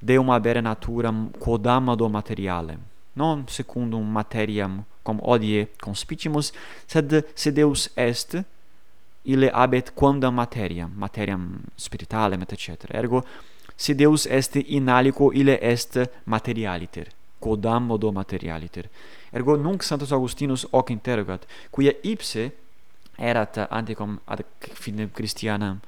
deum 0.00 0.30
habere 0.30 0.60
naturam 0.60 1.30
quodamado 1.38 2.08
materiale, 2.08 2.78
non 3.14 3.44
secundum 3.48 4.06
materiam 4.06 4.84
cum 5.02 5.18
odie 5.22 5.68
conspicimus, 5.80 6.52
sed 6.86 7.24
se 7.34 7.50
Deus 7.50 7.88
est, 7.96 8.36
ille 9.24 9.50
habet 9.52 9.92
quondam 9.94 10.34
materiam, 10.34 10.90
materiam 10.96 11.60
spiritualem, 11.76 12.42
et 12.42 12.56
cetera 12.58 12.98
Ergo, 12.98 13.24
si 13.76 13.94
Deus 13.94 14.26
est 14.26 14.56
in 14.56 14.88
aliquo, 14.88 15.32
ille 15.32 15.58
est 15.60 15.98
materialiter, 16.24 17.08
quodam 17.38 17.86
modo 17.86 18.12
materialiter. 18.12 18.88
Ergo, 19.32 19.56
nunc 19.56 19.82
Santos 19.82 20.12
Augustinus 20.12 20.66
hoc 20.72 20.90
interrogat, 20.90 21.46
quia 21.70 21.92
ipse 22.02 22.50
erat 23.18 23.58
anticom 23.70 24.18
ad 24.26 24.44
finem 24.74 25.10
Christianam 25.12 25.80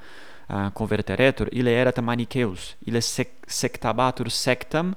uh, 0.48 0.70
converteretur, 0.74 1.48
ille 1.52 1.70
erat 1.70 1.98
manicheus, 2.02 2.74
ille 2.86 3.00
sec 3.02 3.42
sectabatur 3.46 4.30
sectam, 4.30 4.94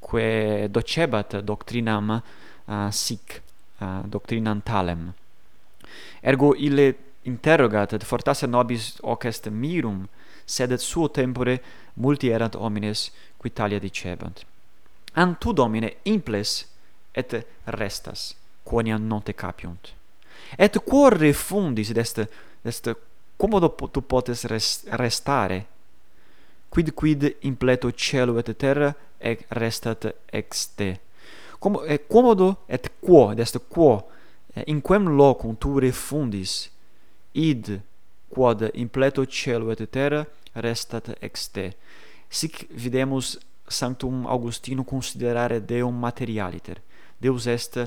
quae 0.00 0.68
docebat 0.68 1.40
doctrinam 1.42 2.16
uh, 2.18 2.90
sic, 2.90 3.40
uh, 3.80 4.02
doctrinam 4.06 4.62
talem. 4.62 5.08
Ergo 6.22 6.54
ille 6.56 6.94
interrogat, 7.24 7.92
et 7.92 8.04
fortasse 8.04 8.46
nobis 8.46 8.94
hoc 9.02 9.24
est 9.24 9.48
mirum, 9.50 10.04
sed 10.46 10.72
et 10.72 10.80
suo 10.80 11.08
tempore 11.08 11.58
multi 11.96 12.28
erant 12.28 12.56
homines 12.56 13.10
qui 13.40 13.50
talia 13.50 13.80
dicebant. 13.80 14.44
An 15.16 15.36
tu, 15.40 15.52
Domine, 15.54 15.92
imples 16.04 16.66
et 17.14 17.46
restas, 17.66 18.34
quoniam 18.64 19.02
non 19.06 19.22
te 19.22 19.32
capiunt. 19.32 19.94
Et 20.58 20.78
quo 20.84 21.08
refundis 21.10 21.90
est 21.90 22.20
dest 22.64 22.90
comodo 23.36 23.68
tu 23.68 24.02
potes 24.02 24.44
restare? 24.90 25.66
Quid 26.68 26.92
quid 26.94 27.36
impleto 27.42 27.90
cielo 27.90 28.38
et 28.38 28.50
terra 28.58 28.94
ec 29.20 29.46
restat 29.50 30.14
ex 30.32 30.66
te? 30.74 30.96
Com 31.60 31.78
et 31.86 32.08
comodo 32.08 32.56
et 32.68 32.88
quo 33.00 33.30
est 33.32 33.58
quo 33.68 34.02
in 34.66 34.80
quem 34.82 35.08
locum 35.08 35.56
tu 35.56 35.78
refundis? 35.78 36.70
Id 37.32 37.80
quod 38.28 38.70
impleto 38.74 39.24
cielo 39.24 39.70
et 39.70 39.90
terra 39.90 40.26
restat 40.54 41.14
ex 41.20 41.48
te. 41.48 41.72
Sic 42.28 42.66
videmus 42.70 43.38
sanctum 43.68 44.26
augustino 44.26 44.84
considerare 44.84 45.60
deum 45.60 45.94
materialiter. 45.94 46.82
Deus 47.18 47.46
est 47.46 47.78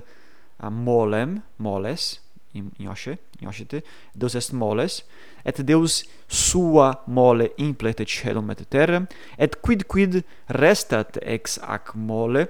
molem 0.72 1.42
moles 1.58 2.22
in 2.58 2.72
Ioshe, 2.80 3.17
Ioshete, 3.41 3.84
Deus 4.15 4.36
est 4.36 4.54
moles, 4.54 5.04
et 5.46 5.62
Deus 5.63 6.04
sua 6.28 7.04
mole 7.08 7.52
implete 7.58 8.06
celum 8.06 8.52
et 8.52 8.65
terram, 8.70 9.08
et 9.38 9.56
quid 9.62 9.86
quid 9.88 10.24
restat 10.50 11.20
ex 11.22 11.58
ac 11.63 11.93
mole, 11.96 12.48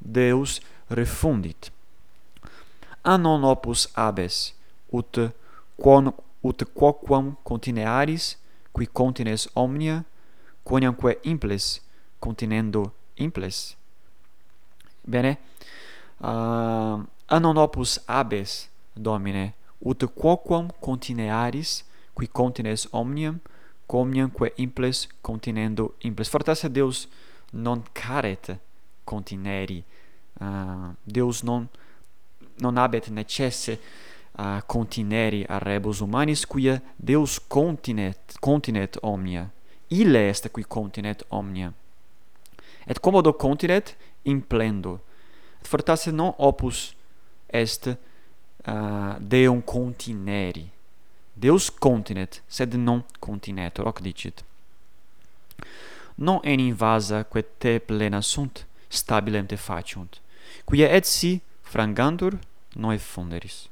Deus 0.00 0.60
refundit. 0.90 1.70
Anon 3.04 3.44
opus 3.44 3.88
abes, 3.96 4.52
ut 4.92 5.20
quon 5.80 6.12
ut 6.44 6.64
quoquam 6.74 7.36
continearis, 7.44 8.36
qui 8.72 8.86
contines 8.86 9.48
omnia, 9.56 10.04
quoniamque 10.64 11.18
imples 11.24 11.80
continendo 12.20 12.92
imples. 13.16 13.76
Bene, 15.04 15.38
uh, 16.20 17.00
anon 17.28 17.56
opus 17.56 17.98
abes, 18.06 18.68
Domine, 18.98 19.54
ut 19.78 20.04
quoquam 20.14 20.68
continearis, 20.80 21.84
qui 22.14 22.28
contines 22.28 22.88
omnium, 22.90 23.38
comniamque 23.86 24.52
imples 24.56 25.08
continendo 25.20 25.94
imples. 26.02 26.28
Fortasse 26.28 26.68
Deus 26.68 27.08
non 27.52 27.82
caret 27.92 28.58
contineri, 29.04 29.82
uh, 30.40 30.94
Deus 31.04 31.42
non, 31.42 31.68
non 32.58 32.76
habet 32.76 33.08
necesse 33.08 33.78
uh, 34.38 34.60
contineri 34.66 35.44
a 35.48 35.58
rebus 35.58 36.00
humanis, 36.00 36.44
quia 36.46 36.82
Deus 36.96 37.38
continet, 37.46 38.36
continet 38.40 38.98
omnia. 39.02 39.50
Ille 39.90 40.28
est 40.28 40.50
qui 40.50 40.64
continet 40.64 41.24
omnia. 41.28 41.72
Et 42.86 43.00
commodo 43.00 43.32
continet 43.32 43.96
implendo. 44.26 45.00
Et 45.62 45.66
fortasse 45.66 46.10
non 46.12 46.34
opus 46.38 46.94
est 47.48 47.96
Ah, 48.64 49.14
uh, 49.14 49.16
deum 49.20 49.62
contineri. 49.62 50.70
Deus 51.38 51.70
continet, 51.70 52.42
sed 52.46 52.74
non 52.74 53.04
continetur, 53.18 53.86
hoc 53.86 54.00
dicit. 54.02 54.42
Non 56.18 56.40
en 56.42 56.58
invasa 56.58 57.22
quae 57.24 57.44
te 57.62 57.78
plena 57.78 58.20
sunt, 58.20 58.64
stabilem 58.90 59.46
te 59.46 59.56
faciunt, 59.56 60.18
quia 60.66 60.88
et 60.90 61.06
si 61.06 61.38
frangantur 61.62 62.34
non 62.74 62.92
effunderis. 62.92 63.68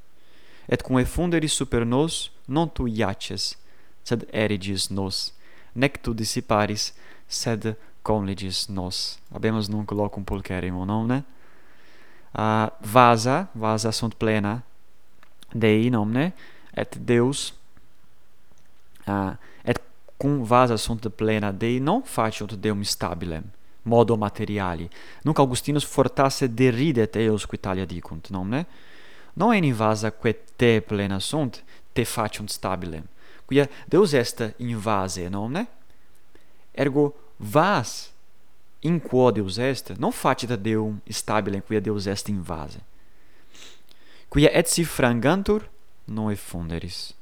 Et 0.70 0.82
cum 0.82 1.00
effunderis 1.02 1.58
super 1.58 1.82
nos, 1.84 2.30
non 2.46 2.70
tu 2.70 2.86
iaces, 2.86 3.56
sed 4.06 4.22
erigis 4.30 4.86
nos, 4.94 5.32
nec 5.74 5.98
tu 6.02 6.14
dissiparis, 6.14 6.92
sed 7.26 7.72
conligis 8.06 8.68
nos. 8.70 9.18
Habemus 9.34 9.66
nunc 9.70 9.90
locum 9.90 10.22
pulcherimo, 10.22 10.84
non, 10.86 11.10
ne? 11.10 11.22
Uh, 12.36 12.70
vasa, 12.78 13.48
vasa 13.54 13.90
sunt 13.90 14.14
plena, 14.14 14.60
Dei 15.52 15.88
nomne 15.88 16.32
et 16.74 16.98
Deus 16.98 17.54
uh, 19.06 19.34
et 19.64 19.80
cum 20.16 20.42
vasa 20.44 20.76
sunt 20.76 21.08
plena 21.08 21.52
Dei 21.52 21.78
non 21.78 22.02
faciunt 22.02 22.54
Deum 22.54 22.82
stabilem 22.82 23.44
modo 23.82 24.16
materiali. 24.16 24.88
Nunc 25.22 25.38
Augustinus 25.38 25.84
fortasse 25.84 26.48
deridet 26.54 27.16
eos 27.16 27.46
qui 27.46 27.58
talia 27.58 27.84
dicunt 27.84 28.28
nomne? 28.30 28.66
non 29.36 29.54
in 29.54 29.74
vasa 29.74 30.10
quae 30.10 30.34
te 30.56 30.80
plena 30.80 31.18
sunt 31.20 31.62
te 31.92 32.04
faciunt 32.04 32.50
stabilem 32.50 33.04
quia 33.46 33.68
Deus 33.86 34.12
est 34.12 34.54
in 34.56 34.78
vase 34.78 35.28
nomine? 35.28 35.66
Ergo 36.72 37.14
vas 37.36 38.10
in 38.80 39.00
quo 39.00 39.30
Deus 39.30 39.58
est 39.58 39.98
non 39.98 40.12
facit 40.12 40.56
Deum 40.56 41.00
stabilem 41.08 41.62
quia 41.62 41.80
Deus 41.80 42.06
est 42.06 42.28
in 42.28 42.42
vase 42.42 42.80
quia 44.28 44.50
et 44.52 44.68
si 44.68 44.84
frangantur 44.84 45.68
non 46.06 46.30
effunderis 46.30 47.14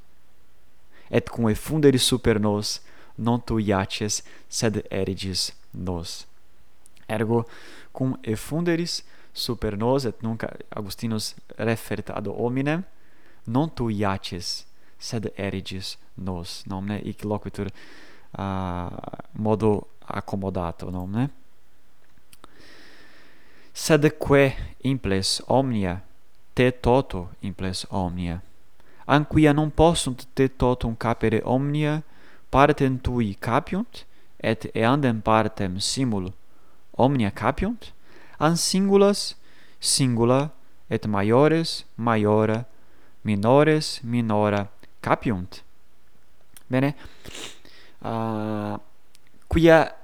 et 1.10 1.28
cum 1.30 1.48
effunderis 1.48 2.02
super 2.02 2.40
nos 2.40 2.80
non 3.14 3.40
tu 3.40 3.58
iaces 3.58 4.22
sed 4.48 4.82
erigis 4.90 5.52
nos. 5.70 6.26
Ergo 7.06 7.44
cum 7.92 8.16
effunderis 8.22 9.02
super 9.32 9.76
nos 9.76 10.04
et 10.04 10.22
nunc 10.22 10.44
Augustinus 10.70 11.34
refert 11.58 12.10
ad 12.10 12.26
hominem 12.26 12.82
non 13.46 13.70
tu 13.70 13.90
iaces 13.90 14.64
sed 14.98 15.30
erigis 15.36 15.96
nos. 16.16 16.64
Nomne? 16.66 16.98
Hic 17.04 17.24
loquitur 17.24 17.70
uh, 18.38 18.90
modo 19.32 19.86
accommodato 20.06 20.90
nomne? 20.90 21.28
Sed 23.74 24.10
quae 24.18 24.54
imples 24.82 25.40
omnia 25.46 26.00
te 26.54 26.70
toto 26.70 27.28
imples 27.40 27.86
omnia. 27.90 28.40
Anquia 29.06 29.52
non 29.52 29.70
possunt 29.70 30.26
te 30.34 30.48
totum 30.48 30.96
capere 30.96 31.42
omnia 31.44 32.02
partem 32.50 32.98
tui 32.98 33.34
capiunt 33.34 34.04
et 34.38 34.70
eandem 34.74 35.20
partem 35.20 35.78
simul 35.78 36.32
omnia 36.96 37.30
capiunt 37.30 37.92
an 38.38 38.56
singulas 38.56 39.34
singula 39.80 40.50
et 40.88 41.06
maiores 41.06 41.84
maiora 41.96 42.64
minores 43.22 44.00
minora 44.02 44.68
capiunt. 45.00 45.62
Bene 46.66 46.94
uh, 48.00 48.78
quia 49.50 49.94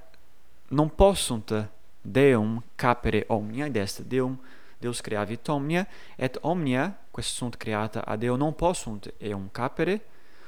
non 0.69 0.89
possunt 0.95 1.67
deum 2.01 2.61
capere 2.75 3.25
omnia 3.29 3.65
id 3.65 3.77
est 3.77 4.01
deum 4.01 4.37
Deus 4.81 5.01
creavit 5.01 5.49
omnia, 5.49 5.85
et 6.17 6.37
omnia, 6.41 6.89
quae 7.11 7.23
sunt 7.23 7.57
creata 7.57 8.01
a 8.05 8.15
Deo, 8.17 8.35
non 8.35 8.55
possunt 8.55 9.11
eum 9.19 9.49
capere, 9.51 9.99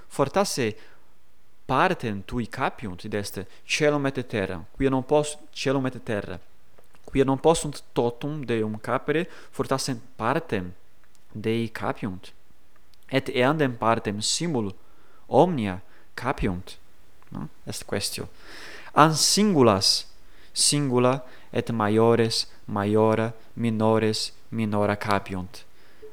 fortasse 0.08 0.76
partem 1.66 2.22
tui 2.26 2.48
capiunt, 2.48 3.04
id 3.04 3.14
est 3.14 3.46
celum 3.64 4.06
et 4.06 4.20
terra, 4.28 4.60
quia 4.76 4.90
non 4.90 5.06
poss 5.06 5.38
celum 5.52 5.86
et 5.86 6.00
terra, 6.04 6.40
quia 7.06 7.24
non 7.24 7.40
possunt 7.40 7.84
totum 7.94 8.44
Deum 8.46 8.80
capere, 8.82 9.28
fortasse 9.52 10.00
partem 10.16 10.74
Dei 11.34 11.72
capiunt, 11.72 12.32
et 13.10 13.30
eandem 13.30 13.74
partem 13.78 14.20
simul 14.22 14.74
omnia 15.28 15.82
capiunt, 16.14 16.78
no? 17.30 17.50
est 17.66 17.86
questio. 17.86 18.30
An 18.94 19.16
singulas 19.16 20.06
singula 20.54 21.24
et 21.52 21.70
maiores 21.72 22.48
maiora 22.66 23.34
minores 23.54 24.32
minora 24.50 24.96
capiunt. 24.96 25.66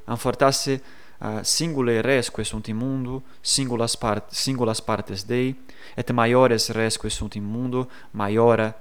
Amfortasse 0.05 0.81
uh, 1.21 1.41
singulae 1.43 2.01
resque 2.01 2.45
sunt 2.45 2.67
in 2.69 2.77
mundo 2.77 3.23
singulas 3.41 3.97
part 3.97 4.33
singulas 4.33 4.81
partes 4.81 5.25
dei 5.25 5.55
et 5.95 6.11
maiores 6.11 6.71
resque 6.71 7.11
sunt 7.11 7.35
in 7.35 7.45
mundo 7.45 7.89
maiora 8.11 8.75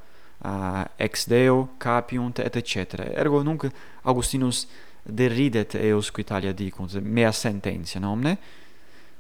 uh, 0.44 0.84
ex 0.96 1.28
deo 1.28 1.70
capiunt 1.78 2.40
et 2.40 2.56
etc 2.56 3.00
ergo 3.14 3.44
nunc 3.44 3.70
augustinus 4.02 4.68
deridet 5.04 5.76
eos 5.76 6.12
quid 6.12 6.26
Italia 6.26 6.54
dicunt 6.54 6.94
mea 7.02 7.32
sententia 7.32 8.00
nomne 8.00 8.38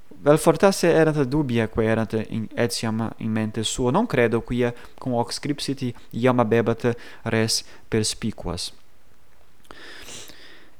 Vel 0.09 0.37
fortasse 0.37 0.89
erant 0.89 1.23
dubia 1.29 1.67
quae 1.67 1.85
erant 1.85 2.13
in 2.17 2.47
etiam 2.55 3.13
in 3.17 3.31
mente 3.31 3.63
suo, 3.63 3.91
non 3.91 4.07
credo 4.07 4.41
quia 4.41 4.73
cum 4.99 5.13
hoc 5.13 5.31
scripsiti 5.31 5.93
iam 6.11 6.39
abebat 6.39 6.97
res 7.23 7.63
perspicuas. 7.89 8.73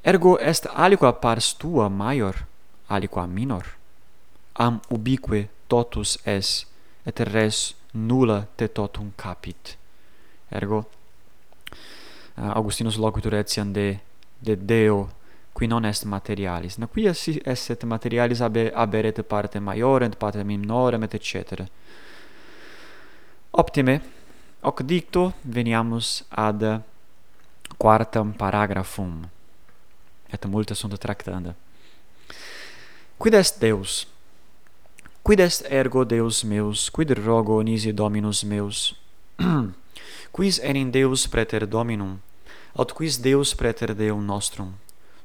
Ergo 0.03 0.37
est 0.39 0.65
aliqua 0.73 1.13
pars 1.13 1.53
tua 1.57 1.89
maior, 1.89 2.45
aliqua 2.87 3.27
minor. 3.27 3.65
Am 4.55 4.81
ubique 4.89 5.47
totus 5.67 6.17
es, 6.25 6.65
et 7.05 7.19
res 7.19 7.75
nulla 7.93 8.47
te 8.55 8.67
totum 8.67 9.11
capit. 9.15 9.77
Ergo, 10.51 10.85
Augustinus 12.39 12.97
loquitur 12.97 13.35
etiam 13.35 13.73
de, 13.73 13.99
de 14.39 14.55
Deo 14.55 15.09
qui 15.60 15.67
non 15.67 15.84
est 15.84 16.06
materialis, 16.06 16.78
na 16.78 16.88
qui 16.88 17.14
si 17.14 17.41
esset 17.43 17.84
materialis 17.84 18.39
habe, 18.39 18.72
aberet 18.74 19.22
parte 19.24 19.60
maiorem, 19.60 20.12
parte 20.18 20.43
minorem, 20.43 21.03
et 21.03 21.14
etc. 21.14 21.66
Optime, 23.51 24.01
hoc 24.62 24.82
dicto 24.84 25.34
veniamus 25.43 26.24
ad 26.30 26.64
quartam 27.78 28.32
paragraphum, 28.32 29.28
et 30.32 30.45
multa 30.45 30.74
sunt 30.74 30.97
tractanda. 30.97 31.53
Quid 33.18 33.34
est 33.34 33.60
Deus? 33.60 34.07
Quid 35.22 35.39
est 35.39 35.68
ergo 35.70 36.05
Deus 36.05 36.43
meus, 36.43 36.89
quid 36.89 37.12
rogo 37.12 37.62
nisi 37.62 37.91
Dominus 37.91 38.43
meus? 38.43 38.95
quis 40.32 40.60
enim 40.64 40.89
Deus 40.89 41.28
praeter 41.28 41.68
Dominum, 41.68 42.22
aut 42.74 42.93
quis 42.93 43.20
Deus 43.20 43.53
praeter 43.53 43.93
Deum 43.93 44.24
nostrum? 44.24 44.78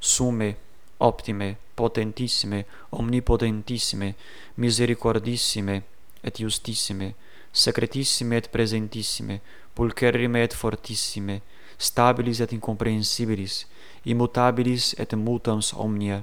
summe 0.05 0.57
optime, 0.98 1.57
potentissime, 1.74 2.64
omnipotentissime, 2.92 4.14
misericordissime 4.57 5.82
et 6.22 6.38
justissime, 6.38 7.14
secretissime 7.52 8.36
et 8.36 8.48
presentissime, 8.48 9.40
pulcherrime 9.74 10.36
et 10.36 10.55
fortissime, 10.55 11.40
stabilis 11.78 12.40
et 12.40 12.52
incomprehensibilis, 12.52 13.64
immutabilis 14.05 14.94
et 14.98 15.16
mutans 15.16 15.72
omnia, 15.74 16.22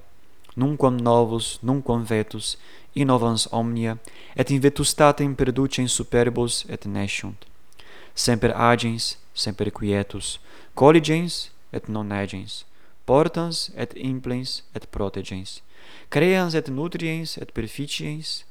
nunquam 0.55 0.97
novus, 0.97 1.59
nunquam 1.63 2.05
vetus, 2.05 2.57
innovans 2.95 3.47
omnia, 3.51 3.97
et 4.35 4.51
in 4.51 4.61
vetustatem 4.61 5.35
perducem 5.35 5.87
superbos 5.87 6.65
et 6.69 6.85
nesciunt. 6.85 7.47
Semper 8.15 8.53
agens, 8.55 9.17
semper 9.33 9.71
quietus, 9.71 10.39
colligens 10.75 11.49
et 11.73 11.87
non 11.89 12.11
agens, 12.11 12.65
portans 13.05 13.69
et 13.75 13.93
implens 13.97 14.63
et 14.75 14.85
protegens, 14.91 15.61
creans 16.09 16.55
et 16.55 16.69
nutriens 16.69 17.37
et 17.37 17.51
perficiens, 17.51 18.43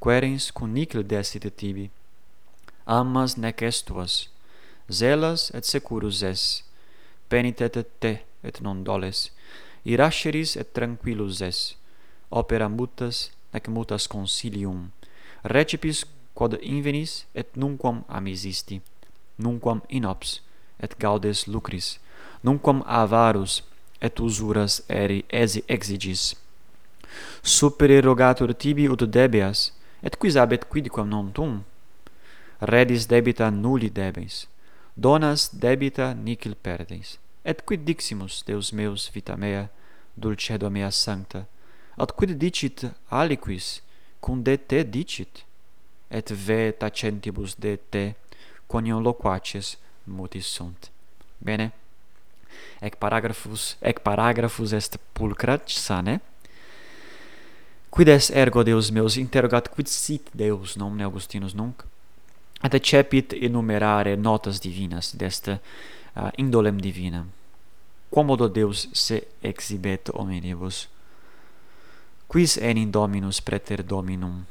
querens 0.00 0.50
cum 0.52 0.72
nicil 0.72 1.02
desit 1.02 1.46
tibi. 1.56 1.90
Amas 2.86 3.36
nec 3.36 3.62
estuas, 3.62 4.28
zelas 4.90 5.50
et 5.54 5.64
securus 5.64 6.22
es, 6.22 6.62
penitet 7.28 7.78
te 8.00 8.12
et 8.46 8.60
non 8.62 8.84
doles, 8.84 9.30
irasceris 9.84 10.56
et 10.56 10.72
tranquillus 10.72 11.42
es, 11.42 11.74
opera 12.30 12.68
mutas 12.68 13.30
nec 13.52 13.68
mutas 13.68 14.06
consilium, 14.06 14.90
recipis 15.42 16.04
quod 16.36 16.58
invenis 16.62 17.24
et 17.34 17.48
nunquam 17.56 18.04
amisisti, 18.08 18.82
nunquam 19.38 19.80
inops, 19.88 20.40
et 20.78 20.92
gaudes 21.00 21.46
lucris, 21.48 21.96
nunquam 22.44 22.82
avarus, 22.86 23.62
et 24.00 24.20
usuras 24.20 24.82
eri 24.88 25.24
esi 25.30 25.64
exigis. 25.68 26.34
Supererogatur 27.42 28.54
tibi 28.54 28.88
ut 28.88 29.02
debeas 29.06 29.72
et 30.02 30.16
quis 30.16 30.36
abet 30.36 30.68
quidquam 30.68 31.08
non 31.08 31.32
tum? 31.32 31.64
Redis 32.60 33.06
debita 33.06 33.50
nulli 33.50 33.90
debens 33.90 34.46
donas 34.96 35.50
debita 35.52 36.14
nihil 36.14 36.54
perdens 36.56 37.18
et 37.44 37.64
quid 37.66 37.84
diximus 37.84 38.42
deus 38.46 38.72
meus 38.72 39.10
vita 39.14 39.36
mea 39.36 39.68
dulcedo 40.16 40.70
mea 40.70 40.90
sancta? 40.90 41.46
At 41.98 42.12
quid 42.16 42.38
dicit 42.38 42.84
aliquis 43.10 43.80
cum 44.20 44.42
de 44.42 44.56
te 44.56 44.82
dicit? 44.82 45.44
Et 46.10 46.30
ve 46.30 46.72
tacentibus 46.72 47.54
de 47.54 47.76
te 47.90 48.14
quoniam 48.66 49.02
loquaces 49.02 49.76
mutis 50.06 50.46
sunt. 50.46 50.90
Bene 51.38 51.72
ec 52.80 52.96
paragraphus 52.98 53.76
ec 53.80 54.00
paragraphus 54.00 54.72
est 54.72 54.98
pulcrat 55.12 55.68
sane. 55.68 56.20
Quid 57.90 58.08
est 58.08 58.30
ergo 58.30 58.62
deus 58.62 58.90
meus? 58.90 59.16
Interrogat 59.16 59.70
quid 59.72 59.88
sit 59.88 60.28
deus 60.32 60.76
nomne 60.76 61.04
augustinus 61.04 61.54
nunc? 61.54 61.84
Et 62.62 62.74
accepit 62.74 63.32
enumerare 63.32 64.16
notas 64.16 64.60
divinas 64.60 65.14
desta 65.16 65.60
uh, 66.16 66.28
indolem 66.36 66.80
divina. 66.80 67.24
Quomodo 68.10 68.48
deus 68.48 68.88
se 68.92 69.22
exhibet 69.40 70.10
hominibus? 70.12 70.88
Quis 72.28 72.56
enim 72.56 72.90
dominus 72.90 73.40
preter 73.40 73.82
dominum? 73.82 74.44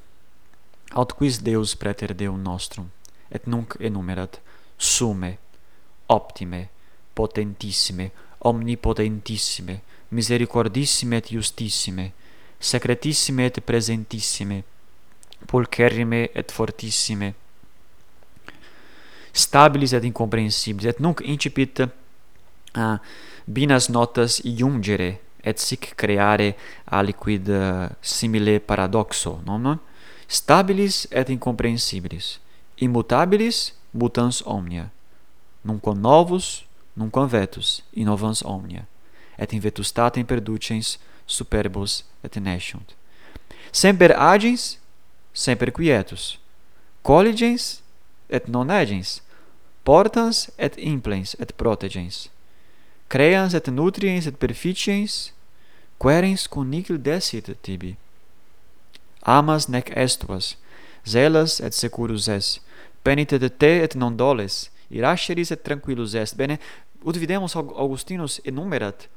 Aut 0.94 1.14
quis 1.14 1.42
deus 1.44 1.76
preter 1.76 2.16
deum 2.16 2.42
nostrum? 2.42 2.90
Et 3.30 3.46
nunc 3.46 3.76
enumerat 3.80 4.40
sume 4.78 5.38
optime 6.08 6.70
potentissime, 7.16 8.12
omnipotentissime, 8.46 9.80
misericordissime 10.12 11.18
et 11.18 11.32
justissime, 11.32 12.12
secretissime 12.60 13.48
et 13.48 13.60
presentissime, 13.62 14.64
pulcherrime 15.48 16.30
et 16.34 16.52
fortissime, 16.52 17.34
stabilis 19.34 19.94
et 19.94 20.06
incomprehensibilis, 20.08 20.94
et 20.94 21.02
nunc 21.04 21.22
incipit 21.26 21.84
uh, 21.84 22.98
binas 23.46 23.90
notas 23.92 24.40
iungere, 24.46 25.20
et 25.46 25.62
sic 25.62 25.92
creare 26.00 26.56
aliquid 26.90 27.50
uh, 27.54 27.58
eh, 27.86 27.90
simile 28.02 28.60
paradoxo, 28.60 29.38
non? 29.46 29.78
Stabilis 30.26 31.06
et 31.12 31.30
incomprehensibilis, 31.30 32.40
immutabilis 32.82 33.76
mutans 33.94 34.42
omnia, 34.50 34.88
nunquam 35.62 36.00
novus 36.02 36.64
nunquam 36.96 37.28
vetus 37.28 37.82
innovans 37.94 38.42
omnia 38.46 38.86
et 39.38 39.54
in 39.54 39.60
vetustatem 39.60 40.26
perducens 40.26 40.98
superbos 41.28 42.04
et 42.24 42.36
nesciunt. 42.40 42.96
Semper 43.72 44.16
agens 44.16 44.78
semper 45.34 45.72
quietus 45.72 46.40
colligens 47.04 47.82
et 48.30 48.48
non 48.48 48.70
agens 48.70 49.22
portans 49.84 50.50
et 50.58 50.78
implens 50.80 51.36
et 51.40 51.54
protegens 51.54 52.30
creans 53.10 53.54
et 53.54 53.68
nutriens 53.68 54.26
et 54.26 54.38
perficiens 54.38 55.32
querens 56.00 56.48
cum 56.48 56.68
nihil 56.70 56.98
desit 56.98 57.50
tibi. 57.62 57.96
Amas 59.22 59.68
nec 59.68 59.92
estuas 59.96 60.56
zelas 61.06 61.60
et 61.60 61.74
securus 61.74 62.28
es 62.28 62.60
penitet 63.04 63.46
te 63.60 63.72
et 63.84 63.96
non 63.96 64.16
doles 64.16 64.70
irasceris 64.90 65.52
et 65.52 65.64
tranquillus 65.64 66.16
est. 66.16 66.36
Bene 66.38 66.60
ut 67.06 67.18
videmus 67.22 67.56
Augustinus 67.56 68.40
enumerat 68.44 69.08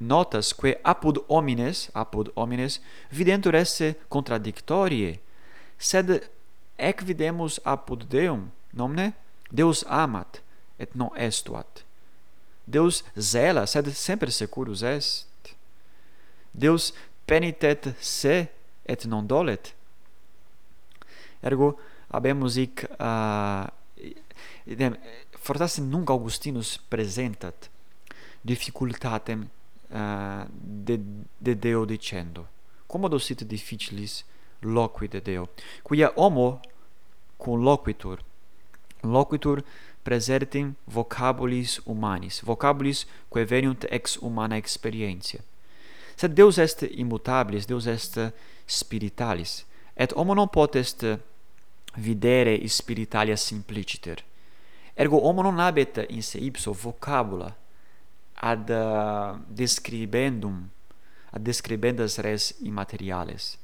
notas 0.00 0.52
quae 0.54 0.76
apud 0.86 1.18
homines 1.28 1.88
apud 1.94 2.30
homines 2.36 2.78
videntur 3.10 3.58
esse 3.58 3.96
contradictorie 4.08 5.18
sed 5.78 6.20
ec 6.78 7.02
videmus 7.02 7.58
apud 7.64 8.06
Deum 8.10 8.50
nomne? 8.72 9.12
Deus 9.50 9.84
amat 9.88 10.42
et 10.78 10.94
non 10.94 11.10
estuat. 11.16 11.82
Deus 12.66 13.02
zela 13.16 13.66
sed 13.66 13.88
semper 13.96 14.30
securus 14.30 14.82
est. 14.82 15.54
Deus 16.52 16.92
penitet 17.26 17.94
se 18.00 18.46
et 18.84 19.06
non 19.06 19.26
dolet. 19.26 19.72
Ergo 21.42 21.78
habemus 22.12 22.58
hic 22.60 22.84
uh, 23.00 23.66
idem 24.66 24.96
fortasse 25.48 25.80
nunc 25.80 26.10
Augustinus 26.10 26.76
presentat 26.76 27.70
difficultatem 28.42 29.48
uh, 29.90 30.44
de, 30.50 31.00
de 31.38 31.54
Deo 31.54 31.86
dicendo. 31.86 32.46
Commodo 32.86 33.18
sit 33.18 33.44
difficilis 33.44 34.24
loqui 34.60 35.08
de 35.08 35.20
Deo? 35.20 35.48
Quia 35.82 36.12
homo 36.16 36.60
conloquitur 37.38 38.20
loquitur 39.02 39.62
presertim 40.02 40.74
vocabulis 40.84 41.78
humanis 41.86 42.42
vocabulis 42.44 43.06
quae 43.30 43.44
veniunt 43.44 43.86
ex 43.88 44.18
humana 44.20 44.56
experientia. 44.56 45.40
Sed 46.16 46.34
Deus 46.34 46.58
est 46.58 46.82
immutabilis 46.90 47.66
Deus 47.66 47.86
est 47.86 48.20
spiritualis 48.66 49.64
et 49.96 50.12
homo 50.12 50.34
non 50.34 50.48
potest 50.48 51.06
videre 51.96 52.58
spiritualia 52.68 53.36
simpliciter. 53.36 54.27
Ergo 54.98 55.20
homo 55.22 55.42
non 55.42 55.60
habet 55.60 56.06
in 56.08 56.22
se 56.22 56.38
ipso 56.38 56.72
vocabula 56.72 57.54
ad 58.34 58.68
uh, 58.70 59.38
describendum 59.46 60.68
ad 61.30 61.42
describendas 61.42 62.18
res 62.18 62.54
immateriales. 62.60 63.58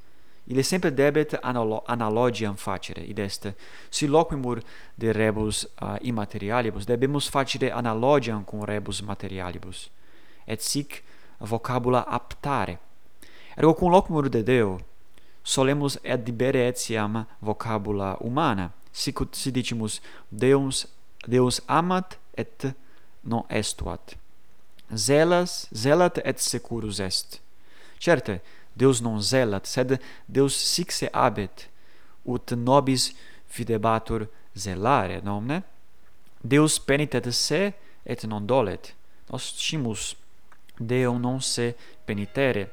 Ille 0.46 0.62
sempre 0.62 0.90
debet 0.90 1.34
analo 1.42 1.82
analogiam 1.86 2.54
facere, 2.54 3.02
id 3.02 3.18
est, 3.18 3.52
si 3.90 4.06
loquimur 4.06 4.62
de 4.94 5.10
rebus 5.12 5.64
uh, 5.82 5.96
immaterialibus, 6.00 6.86
debemus 6.86 7.28
facere 7.28 7.72
analogiam 7.72 8.44
cum 8.44 8.62
rebus 8.62 9.02
materialibus, 9.02 9.88
et 10.46 10.62
sic 10.62 11.02
vocabula 11.40 12.04
aptare. 12.06 12.78
Ergo 13.56 13.74
cum 13.74 13.90
loquimur 13.90 14.28
de 14.28 14.42
Deo, 14.42 14.80
solemus 15.42 15.98
adibere 16.04 16.68
etiam 16.68 17.24
vocabula 17.40 18.16
humana, 18.20 18.70
sic 18.92 19.20
ut 19.20 19.34
si 19.34 19.50
dicimus 19.50 20.00
Deus 20.30 20.86
Deus 21.26 21.60
amat 21.66 22.18
et 22.36 22.74
non 23.24 23.44
estuat. 23.48 24.16
Zelas, 24.94 25.66
zelat 25.72 26.18
et 26.24 26.38
securus 26.38 27.00
est. 27.00 27.40
Certe, 27.98 28.40
Deus 28.76 29.00
non 29.00 29.20
zelat, 29.22 29.66
sed 29.66 29.98
Deus 30.28 30.54
sic 30.54 30.92
se 30.92 31.08
abet, 31.12 31.68
ut 32.26 32.52
nobis 32.56 33.12
videbatur 33.56 34.26
zelare, 34.54 35.20
nomne? 35.24 35.62
Deus 36.44 36.78
penitet 36.78 37.30
se 37.32 37.72
et 38.04 38.26
non 38.28 38.44
dolet. 38.46 38.92
Nos 39.30 39.54
scimus 39.56 40.14
Deo 40.78 41.18
non 41.18 41.40
se 41.40 41.76
penitere, 42.04 42.70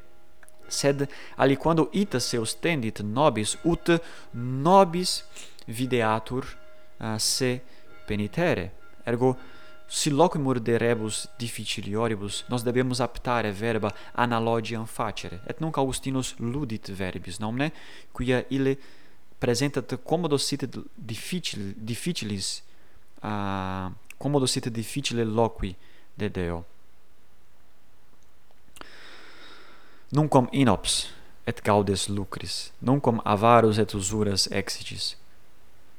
sed 0.67 1.07
aliquando 1.37 1.89
ita 1.93 2.19
se 2.19 2.37
ostendit 2.37 3.01
nobis, 3.03 3.57
ut 3.63 3.91
nobis 4.33 5.23
videatur 5.67 6.47
uh, 6.99 7.17
se 7.17 7.61
penitere. 8.07 8.71
Ergo, 9.05 9.35
si 9.91 10.09
locumur 10.09 10.59
de 10.59 10.77
rebus 10.77 11.27
difficilioribus, 11.37 12.45
nos 12.47 12.63
debemus 12.63 12.99
aptare 12.99 13.51
verba 13.51 13.91
analogiam 14.15 14.85
facere, 14.85 15.41
et 15.47 15.59
nunc 15.59 15.77
Augustinus 15.77 16.35
ludit 16.39 16.87
verbis, 16.95 17.39
nomne, 17.39 17.71
quia 18.15 18.45
ille 18.49 18.77
presentat 19.39 19.97
commodo 20.07 20.37
sit 20.37 20.63
difficil, 20.95 21.73
difficilis, 21.75 22.61
uh, 23.23 23.91
commodo 24.17 24.47
sit 24.47 24.69
difficile 24.69 25.25
loqui 25.25 25.75
de 26.15 26.29
Deo. 26.29 26.63
Nuncom 30.11 30.47
inops, 30.51 31.09
et 31.45 31.61
gaudes 31.63 32.07
lucris, 32.07 32.71
nuncom 32.79 33.19
avarus 33.25 33.77
et 33.77 33.93
usuras 33.93 34.47
exitis, 34.51 35.17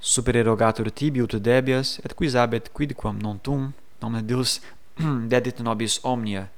supererogatur 0.03 0.90
tibi 0.90 1.22
ut 1.22 1.36
debias 1.38 2.00
et 2.05 2.14
quis 2.14 2.34
abet 2.34 2.68
quidquam 2.74 3.18
non 3.22 3.38
tum 3.38 3.72
nomine 4.03 4.26
Deus 4.26 4.61
dedit 5.30 5.61
nobis 5.62 6.00
omnia. 6.03 6.48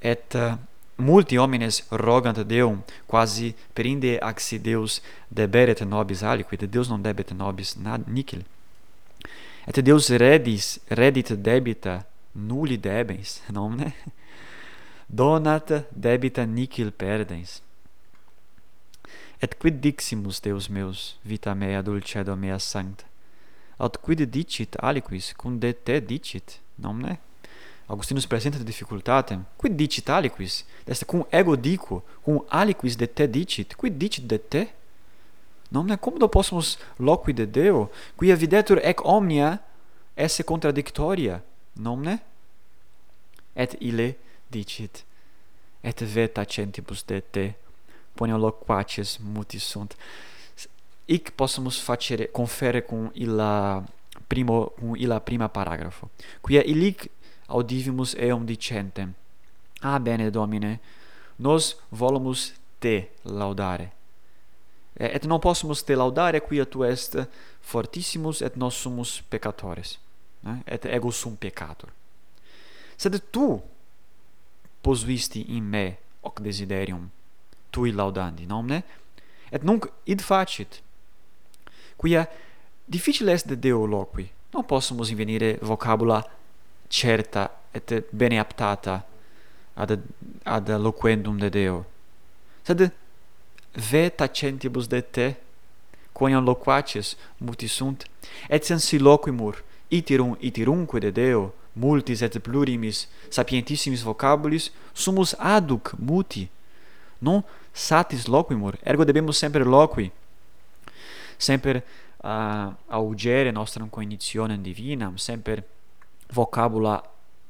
Et 0.00 0.34
uh, 0.34 0.54
multi 0.96 1.36
homines 1.36 1.82
rogant 1.90 2.38
Deum 2.46 2.82
quasi 3.06 3.54
perinde 3.74 4.18
axi 4.22 4.58
Deus 4.58 5.02
deberet 5.28 5.82
nobis 5.82 6.22
aliquid 6.22 6.64
Deus 6.64 6.88
non 6.88 7.02
debet 7.02 7.32
nobis 7.32 7.74
nad 7.76 8.06
nicil. 8.06 8.44
Et 9.66 9.82
Deus 9.82 10.08
redis 10.08 10.78
redit 10.88 11.32
debita 11.32 12.04
nulli 12.32 12.78
debens 12.78 13.42
nomine? 13.54 13.92
Donat 15.06 15.86
debita 15.90 16.44
nicil 16.46 16.92
perdens 16.92 17.60
et 19.42 19.54
quid 19.58 19.80
diximus 19.80 20.40
Deus 20.40 20.68
meus 20.68 21.18
vita 21.24 21.54
mea 21.54 21.82
dulcedo 21.82 22.36
mea 22.36 22.58
sancta? 22.58 23.04
Aut 23.78 23.96
quid 23.96 24.20
dicit 24.28 24.76
aliquis 24.78 25.32
cum 25.32 25.58
de 25.58 25.72
te 25.72 26.00
dicit 26.00 26.60
nomne? 26.76 27.18
Augustinus 27.88 28.26
presentat 28.26 28.62
difficultatem 28.62 29.44
quid 29.56 29.76
dicit 29.76 30.08
aliquis? 30.08 30.64
Est 30.86 31.04
cum 31.04 31.24
ego 31.30 31.56
dico 31.56 32.02
cum 32.22 32.44
aliquis 32.48 32.96
de 32.96 33.06
te 33.06 33.26
dicit 33.26 33.74
quid 33.74 33.96
dicit 33.96 34.28
de 34.28 34.38
te? 34.38 34.66
Nomne 35.70 35.96
cum 35.96 36.18
do 36.18 36.28
possumus 36.28 36.76
loqui 36.98 37.32
de 37.32 37.46
Deo 37.46 37.90
quia 38.18 38.36
videtur 38.36 38.78
ec 38.82 39.00
omnia 39.04 39.60
esse 40.14 40.42
contradictoria 40.42 41.40
nomne? 41.72 42.18
Et 43.54 43.76
ile 43.80 44.16
dicit 44.50 45.04
et 45.82 46.02
veta 46.04 46.44
centibus 46.44 47.06
de 47.06 47.20
te 47.20 47.54
ponio 48.14 48.36
loquaces 48.36 49.18
mutis 49.18 49.64
sunt. 49.64 49.96
Ic 51.04 51.30
possumus 51.30 51.80
facere 51.80 52.26
confere 52.26 52.80
cum 52.80 53.10
illa 53.14 53.84
primo 54.26 54.72
cum 54.78 54.94
illa 54.94 55.18
prima 55.18 55.48
paragrafo. 55.48 56.10
Quia 56.40 56.62
illic 56.64 57.10
audivimus 57.46 58.14
eum 58.14 58.44
dicentem 58.44 59.14
ah 59.80 59.98
bene 59.98 60.30
domine 60.30 60.80
nos 61.36 61.76
volumus 61.88 62.52
te 62.78 63.10
laudare. 63.22 63.92
Et 64.94 65.24
non 65.24 65.38
possumus 65.38 65.82
te 65.82 65.94
laudare 65.94 66.40
quia 66.40 66.64
tu 66.64 66.84
est 66.84 67.28
fortissimus 67.60 68.40
et 68.40 68.56
nos 68.56 68.74
sumus 68.74 69.22
peccatores 69.28 69.98
né? 70.40 70.62
et 70.66 70.84
ego 70.84 71.10
sum 71.10 71.36
peccator. 71.36 71.88
Sed 72.96 73.22
tu 73.30 73.62
posuisti 74.80 75.56
in 75.56 75.64
me 75.64 75.96
hoc 76.20 76.40
desiderium 76.40 77.10
tui 77.70 77.92
laudandi, 77.92 78.46
nomne? 78.46 78.82
Et 79.52 79.62
nunc 79.64 79.86
id 80.06 80.20
facit, 80.22 80.82
quia 81.98 82.28
difficile 82.88 83.30
est 83.30 83.48
de 83.48 83.54
Deo 83.54 83.86
loqui, 83.86 84.28
non 84.54 84.62
possumus 84.62 85.10
invenire 85.10 85.58
vocabula 85.62 86.24
certa 86.88 87.50
et 87.74 88.04
bene 88.12 88.38
aptata 88.38 89.04
ad 89.76 89.98
ad 90.44 90.68
loquendum 90.78 91.38
de 91.38 91.50
Deo. 91.50 91.84
Sed 92.66 92.90
ve 93.74 94.10
tacentibus 94.10 94.88
de 94.88 95.00
te 95.00 95.34
quoniam 96.12 96.44
loquaces 96.44 97.16
muti 97.40 97.68
sunt 97.68 98.04
et 98.48 98.64
sensi 98.64 98.98
loquimur 98.98 99.62
iterum 99.90 100.36
iterumque 100.40 101.00
de 101.00 101.10
Deo 101.10 101.52
multis 101.76 102.22
et 102.22 102.38
plurimis 102.38 103.06
sapientissimis 103.30 104.02
vocabulis 104.02 104.70
sumus 104.94 105.34
aduc 105.38 105.94
muti 105.98 106.48
non 107.20 107.44
satis 107.72 108.26
loquimur, 108.26 108.78
ergo 108.82 109.04
debemus 109.04 109.38
semper 109.38 109.66
loqui, 109.66 110.10
sempre 111.36 111.84
uh, 112.24 112.72
augere 112.88 113.52
nostram 113.52 113.88
cognitionem 113.88 114.60
divinam, 114.62 115.16
semper 115.16 115.62
vocabula 116.32 117.02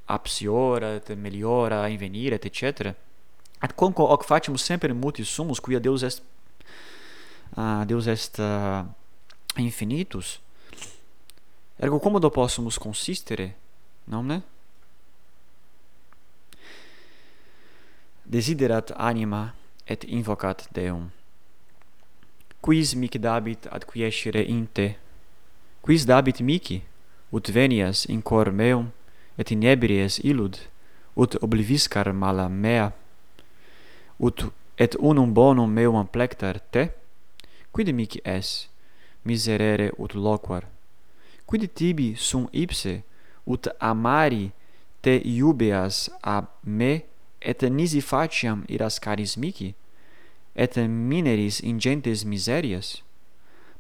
apsiorat, 0.07 1.11
meliora, 1.15 1.89
invenire, 1.89 2.35
et 2.35 2.51
cetera. 2.55 2.95
Ad 3.61 3.75
conco 3.75 4.07
hoc 4.11 4.25
facimus 4.25 4.63
semper 4.63 4.93
mutis 4.95 5.29
sumus, 5.29 5.61
quia 5.61 5.79
Deus 5.79 6.03
est, 6.03 6.23
uh, 7.57 7.85
Deus 7.85 8.07
est 8.07 8.39
uh, 8.39 8.85
infinitus, 9.57 10.41
ergo 11.79 11.99
commodo 12.01 12.31
possumus 12.31 12.79
consistere, 12.79 13.55
nomne? 14.05 14.43
Desiderat 18.31 18.93
anima 18.97 19.53
et 19.91 20.05
invocat 20.07 20.69
Deum. 20.73 21.11
Quis 22.63 22.95
mic 22.95 23.19
dabit 23.19 23.67
ad 23.73 23.85
quiescere 23.91 24.43
in 24.47 24.67
te? 24.73 24.95
Quis 25.83 26.05
dabit 26.07 26.41
mici, 26.41 26.83
ut 27.33 27.51
venias 27.51 28.05
in 28.07 28.23
cor 28.23 28.53
meum, 28.53 28.93
et 29.37 29.51
in 29.51 29.65
ebries 29.65 30.21
illud, 30.23 30.61
ut 31.17 31.35
obliviscar 31.43 32.13
mala 32.15 32.47
mea, 32.49 32.93
ut 34.21 34.47
et 34.79 34.95
unum 35.01 35.35
bonum 35.35 35.73
meum 35.73 35.99
amplectar 35.99 36.61
te? 36.71 36.91
Quid 37.73 37.91
mic 37.95 38.21
es, 38.25 38.69
miserere 39.25 39.91
ut 39.99 40.15
loquar? 40.15 40.69
Quid 41.47 41.67
tibi 41.75 42.15
sum 42.15 42.47
ipse, 42.53 43.01
ut 43.43 43.67
amari 43.81 44.53
te 45.03 45.19
iubeas 45.19 46.07
a 46.23 46.45
me, 46.63 47.03
et 47.41 47.63
nisi 47.73 48.05
faciam 48.05 48.67
iras 48.69 49.01
caris 49.01 49.35
mici? 49.41 49.75
et 50.55 50.77
mineris 50.77 51.61
ingentes 51.63 52.25
miserias? 52.25 53.03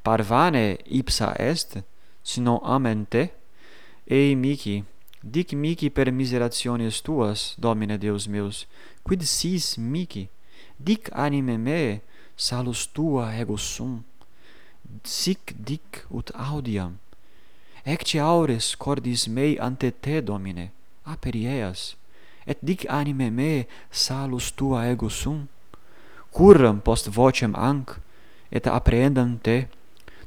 Parvane 0.03 0.79
ipsa 0.87 1.35
est 1.39 1.83
sino 2.23 2.61
amen 2.65 3.07
te? 3.07 3.31
Ei 4.07 4.35
mihi 4.35 4.85
dic 5.23 5.53
mihi 5.53 5.91
per 5.91 6.11
miserationes 6.13 7.03
tuas 7.03 7.55
domine 7.59 7.99
deus 7.99 8.27
meus 8.27 8.67
quid 9.05 9.23
sis 9.23 9.77
mihi 9.79 10.29
dic 10.79 11.11
anime 11.13 11.59
me 11.59 12.01
salus 12.37 12.87
tua 12.87 13.35
ego 13.37 13.57
sum. 13.57 14.05
Sic 15.05 15.55
dic 15.55 16.05
ut 16.11 16.33
audiam. 16.35 16.99
Ecce 17.85 18.19
aures 18.21 18.75
cordis 18.77 19.29
mei 19.29 19.59
ante 19.61 19.91
te 19.91 20.21
domine 20.21 20.71
aperieas. 21.05 21.97
Et 22.47 22.59
dic 22.63 22.87
anime 22.89 23.31
me 23.31 23.67
salus 23.91 24.51
tua 24.53 24.89
ego 24.89 25.09
sum 25.09 25.49
curram 26.33 26.81
post 26.81 27.09
vocem 27.09 27.55
anc, 27.55 27.99
et 28.51 28.67
apprehendam 28.67 29.37
te, 29.39 29.69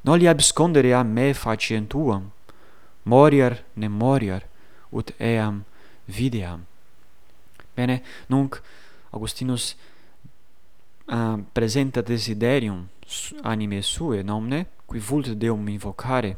noli 0.03 0.27
abscondere 0.27 0.93
a 0.93 1.03
me 1.03 1.33
faciem 1.33 1.85
tuam, 1.87 2.31
moriar 3.03 3.63
ne 3.75 3.89
moriar, 3.89 4.43
ut 4.91 5.11
eam 5.19 5.63
videam. 6.05 6.65
Bene, 7.75 8.01
nunc 8.27 8.61
Augustinus 9.11 9.75
uh, 11.07 11.39
presenta 11.53 12.01
desiderium 12.01 12.87
anime 13.41 13.81
sue, 13.81 14.21
nomne, 14.23 14.65
qui 14.85 14.99
vult 14.99 15.29
Deum 15.29 15.67
invocare, 15.67 16.37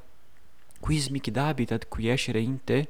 quis 0.79 1.09
mic 1.09 1.29
dabit 1.31 1.71
ad 1.71 1.87
quiescere 1.89 2.39
in 2.39 2.57
te, 2.63 2.85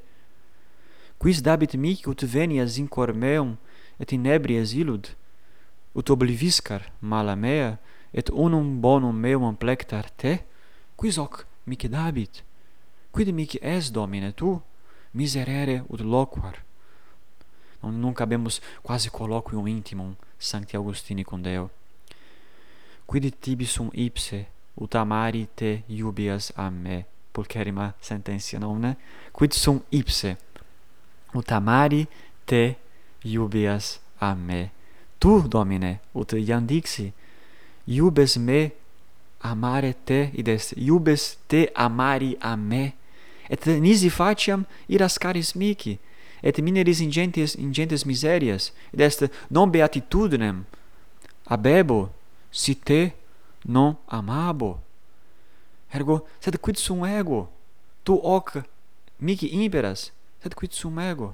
quis 1.18 1.42
dabit 1.42 1.76
mic 1.76 2.08
ut 2.08 2.26
venias 2.26 2.78
in 2.78 2.88
cor 2.88 3.14
meum, 3.14 3.58
et 3.98 4.12
in 4.12 4.26
ebri 4.28 4.58
exilud, 4.60 5.14
ut 5.96 6.10
obliviscar 6.10 6.92
mala 7.02 7.36
mea 7.36 7.78
et 8.14 8.30
unum 8.30 8.82
bonum 8.82 9.16
meum 9.16 9.44
amplectar 9.44 10.10
te 10.12 10.40
quis 10.96 11.18
hoc 11.18 11.46
mic 11.66 11.88
dabit 11.90 12.44
quid 13.12 13.32
mihi 13.34 13.60
es 13.62 13.92
domine 13.92 14.32
tu 14.34 14.62
miserere 15.16 15.84
ut 15.88 16.02
loquar? 16.02 16.64
Non, 17.82 18.00
nunc 18.00 18.20
abemus 18.22 18.62
quasi 18.84 19.10
colloquium 19.10 19.68
intimum 19.68 20.16
sancti 20.38 20.76
augustini 20.76 21.24
con 21.24 21.42
deo. 21.42 21.70
Quid 23.06 23.32
tibi 23.40 23.66
sum 23.66 23.90
ipse 23.94 24.46
ut 24.76 24.96
amari 24.96 25.48
te 25.56 25.84
iubias 25.88 26.52
a 26.56 26.70
me? 26.70 27.06
Pulcherrima 27.32 27.94
sententia 28.00 28.60
nomne 28.60 28.96
quid 29.32 29.54
sum 29.54 29.80
ipse 29.90 30.36
ut 31.34 31.52
amari 31.52 32.08
te 32.46 32.76
iubias 33.24 34.00
a 34.20 34.36
me? 34.36 34.75
tu, 35.20 35.42
Domine, 35.48 36.00
ut 36.14 36.34
iam 36.38 36.66
dixi, 36.66 37.12
iubes 37.88 38.38
me 38.38 38.72
amare 39.42 39.94
te, 40.06 40.30
ides, 40.34 40.74
iubes 40.78 41.36
te 41.48 41.70
amari 41.76 42.36
a 42.42 42.56
me, 42.58 42.94
et 43.50 43.66
nisi 43.80 44.10
faciam 44.10 44.66
iras 44.90 45.20
caris 45.22 45.54
mici, 45.56 46.00
et 46.42 46.58
mineris 46.62 47.02
ingentes, 47.02 47.56
ingentes 47.56 48.06
miserias, 48.06 48.72
id 48.94 49.02
est 49.02 49.28
non 49.50 49.70
beatitudinem 49.70 50.64
abebo, 51.46 52.10
si 52.52 52.76
te 52.76 53.14
non 53.66 53.96
amabo. 54.08 54.80
Ergo, 55.94 56.26
sed 56.40 56.58
quid 56.60 56.78
sum 56.78 57.06
ego? 57.06 57.50
Tu 58.04 58.14
hoc 58.14 58.64
mici 59.20 59.48
imperas, 59.54 60.12
sed 60.42 60.56
quid 60.56 60.74
sum 60.74 61.00
ego? 61.00 61.34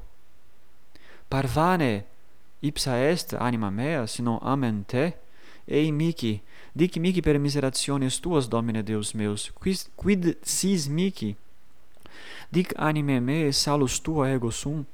Parvane, 1.30 2.04
ipsa 2.62 2.97
est 2.97 3.34
anima 3.34 3.72
mea 3.72 4.07
sino 4.07 4.39
amen 4.41 4.84
te. 4.84 5.14
Ei 5.68 5.91
mihi 5.91 6.41
dic 6.76 6.97
mihi 6.97 7.22
per 7.22 7.39
miserationes 7.39 8.20
tuas 8.20 8.49
domine 8.49 8.84
deus 8.84 9.14
meus 9.14 9.51
quis 9.51 9.89
quid 9.95 10.36
sis 10.43 10.88
mihi 10.89 11.36
dic 12.51 12.74
anime 12.78 13.20
me 13.22 13.51
salus 13.51 13.99
tua 13.99 14.30
ego 14.30 14.51
sum. 14.51 14.86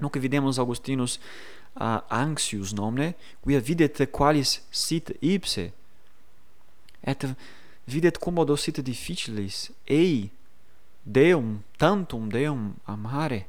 Nunc 0.00 0.16
videmus 0.16 0.58
augustinus 0.58 1.18
uh, 1.76 2.00
anxius 2.10 2.72
nomne 2.74 3.14
quia 3.42 3.60
videt 3.60 4.02
qualis 4.10 4.60
sit 4.70 5.12
ipse. 5.20 5.70
Et 7.02 7.26
videt 7.86 8.18
commodo 8.18 8.56
sit 8.56 8.80
difficilis. 8.80 9.70
Ei 9.86 10.30
deum 11.04 11.62
tantum 11.78 12.28
deum 12.28 12.72
amare. 12.86 13.46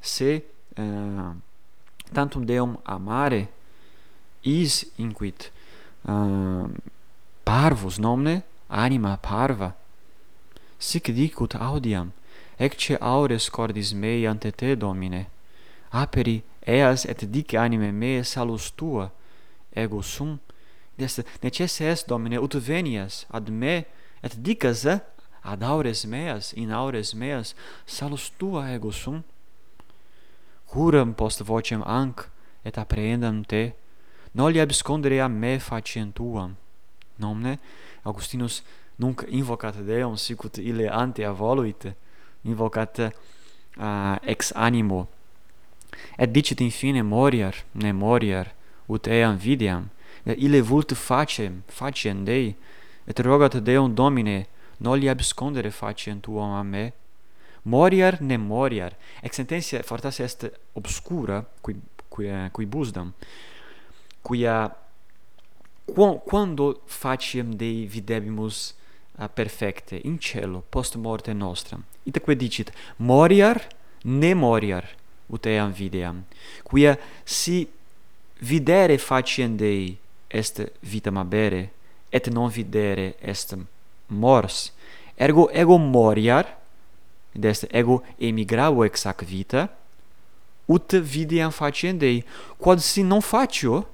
Se 0.00 0.42
uh, 0.78 1.34
tantum 2.12 2.46
deum 2.46 2.78
amare 2.86 3.48
is 4.42 4.86
inquit 4.98 5.50
uh, 6.06 6.68
parvus 7.44 7.98
nomne 7.98 8.42
anima 8.68 9.16
parva. 9.16 9.74
Sic 10.78 11.10
dicut 11.14 11.54
audiam 11.54 12.12
ecce 12.58 12.96
aures 13.00 13.48
cordis 13.50 13.92
mei 13.94 14.26
ante 14.26 14.50
te 14.52 14.76
domine. 14.76 15.26
Aperi 15.92 16.42
eas 16.66 17.04
et 17.04 17.24
dic 17.32 17.54
anime 17.54 17.92
me 17.92 18.22
salus 18.22 18.70
tua 18.70 19.10
ego 19.74 20.02
sum. 20.02 20.38
Des 20.98 21.20
necesse 21.42 21.80
est 21.80 22.08
domine 22.08 22.38
ut 22.38 22.54
venias 22.54 23.26
ad 23.30 23.50
me 23.50 23.84
et 24.22 24.42
dicas 24.42 24.86
ad 25.44 25.62
aures 25.62 26.04
meas 26.04 26.52
in 26.52 26.70
aures 26.70 27.14
meas 27.14 27.54
salus 27.86 28.30
tua 28.38 28.70
ego 28.74 28.90
sum 28.90 29.22
curam 30.68 31.12
post 31.12 31.42
vocem 31.42 31.82
anc, 31.86 32.28
et 32.64 32.78
apprehendam 32.78 33.42
te, 33.44 33.72
noli 34.34 34.60
abscondere 34.60 35.20
a 35.20 35.28
me 35.28 35.58
faciem 35.58 36.12
tuam. 36.12 36.56
Nomne, 37.18 37.58
Augustinus 38.04 38.62
nunc 38.98 39.24
invocat 39.28 39.80
Deum, 39.86 40.16
sicut 40.16 40.58
ille 40.58 40.90
ante 40.90 41.26
voluit, 41.26 41.88
invocat 42.44 42.98
uh, 42.98 44.16
ex 44.22 44.52
animo. 44.54 45.08
Et 46.18 46.30
dicit 46.30 46.60
in 46.60 46.70
fine 46.70 47.02
moriar, 47.02 47.64
ne 47.74 47.92
moriar, 47.92 48.52
ut 48.88 49.08
eam 49.08 49.38
videam, 49.38 49.88
ille 50.26 50.60
vult 50.62 50.94
facem, 50.94 51.62
facem 51.66 52.24
Dei, 52.24 52.54
et 53.06 53.20
rogat 53.20 53.58
Deum 53.64 53.94
Domine, 53.94 54.46
noli 54.78 55.08
abscondere 55.08 55.70
facient 55.70 56.22
tuam 56.22 56.52
a 56.54 56.62
me, 56.62 56.92
moriar 57.68 58.20
ne 58.20 58.36
moriar. 58.36 58.96
Ex 59.22 59.36
sententia 59.36 59.82
fortasse 59.82 60.24
est 60.24 60.50
obscura 60.74 61.44
qui 61.60 61.76
qui 62.08 62.26
qui 62.52 62.66
busdam 62.66 63.12
quia 64.22 64.76
quando 66.24 66.80
faciem 66.86 67.54
dei 67.54 67.86
videbimus 67.86 68.74
a 69.16 69.28
perfecte 69.28 70.00
in 70.04 70.18
cielo 70.18 70.62
post 70.68 70.96
morte 70.96 71.32
nostram 71.32 71.82
itaque 72.04 72.36
dicit 72.36 72.72
moriar 72.96 73.66
ne 74.04 74.34
moriar 74.34 74.84
ut 75.26 75.46
eam 75.46 75.72
videam. 75.72 76.24
Quia 76.62 76.98
si 77.24 77.68
videre 78.40 78.98
faciem 78.98 79.56
dei 79.56 79.98
est 80.28 80.72
vitam 80.80 81.16
abere 81.16 81.70
et 82.10 82.28
non 82.28 82.48
videre 82.48 83.16
est 83.20 83.56
mors. 84.06 84.72
Ergo 85.16 85.48
ego 85.52 85.78
moriar 85.78 86.46
de 87.38 87.52
ego 87.70 88.02
emigravo 88.18 88.84
ex 88.84 89.06
ac 89.06 89.24
vita, 89.24 89.68
ut 90.68 90.98
videam 91.00 91.52
faciendei, 91.54 92.24
quod 92.58 92.82
si 92.84 93.02
non 93.02 93.22
facio, 93.24 93.84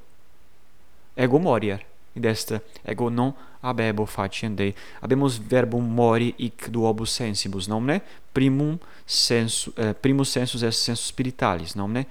ego 1.17 1.39
moriar. 1.39 1.85
Id 2.15 2.27
est 2.31 2.53
ego 2.87 3.11
non 3.11 3.33
habebo 3.63 4.07
faciendei. 4.07 4.75
Habemus 5.03 5.39
verbum 5.39 5.83
mori 5.83 6.33
hic 6.39 6.69
duobus 6.71 7.15
sensibus, 7.19 7.69
nomne 7.71 8.01
primum 8.35 8.79
sensu 9.07 9.73
eh, 9.77 9.95
primus 9.95 10.31
sensus 10.31 10.63
est 10.63 10.73
sensus 10.73 11.09
spiritualis, 11.11 11.75
nomne 11.75 12.05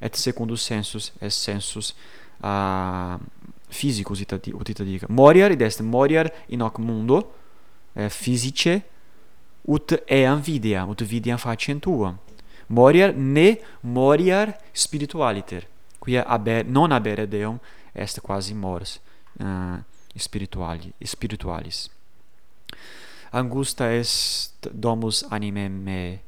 et 0.00 0.16
secundus 0.16 0.62
sensus 0.62 1.12
est 1.20 1.30
sensus 1.30 1.94
uh, 2.42 3.16
physicus 3.68 4.20
ut 4.20 4.68
ita 4.68 4.84
dica 4.84 5.06
Moriar 5.08 5.52
id 5.52 5.62
est 5.62 5.80
moriar 5.80 6.30
in 6.48 6.60
hoc 6.60 6.78
mundo 6.78 7.32
eh, 7.96 8.10
physice 8.10 8.82
ut 9.66 9.92
eam 10.06 10.40
vidiam, 10.40 10.90
ut 10.90 11.02
videam 11.02 11.38
faciem 11.38 11.80
tuam. 11.80 12.18
Moriar 12.68 13.14
ne 13.14 13.58
moriar 13.82 14.54
spiritualiter, 14.74 15.66
quia 16.00 16.24
aber, 16.26 16.64
non 16.64 16.92
abere 16.92 17.26
Deum 17.26 17.58
est 17.94 18.20
quasi 18.20 18.54
mors 18.54 19.00
uh, 19.40 19.78
spirituali, 20.16 20.92
spiritualis. 21.04 21.90
Angusta 23.32 23.92
est 23.92 24.68
domus 24.72 25.24
anime 25.30 25.68
me, 25.68 26.20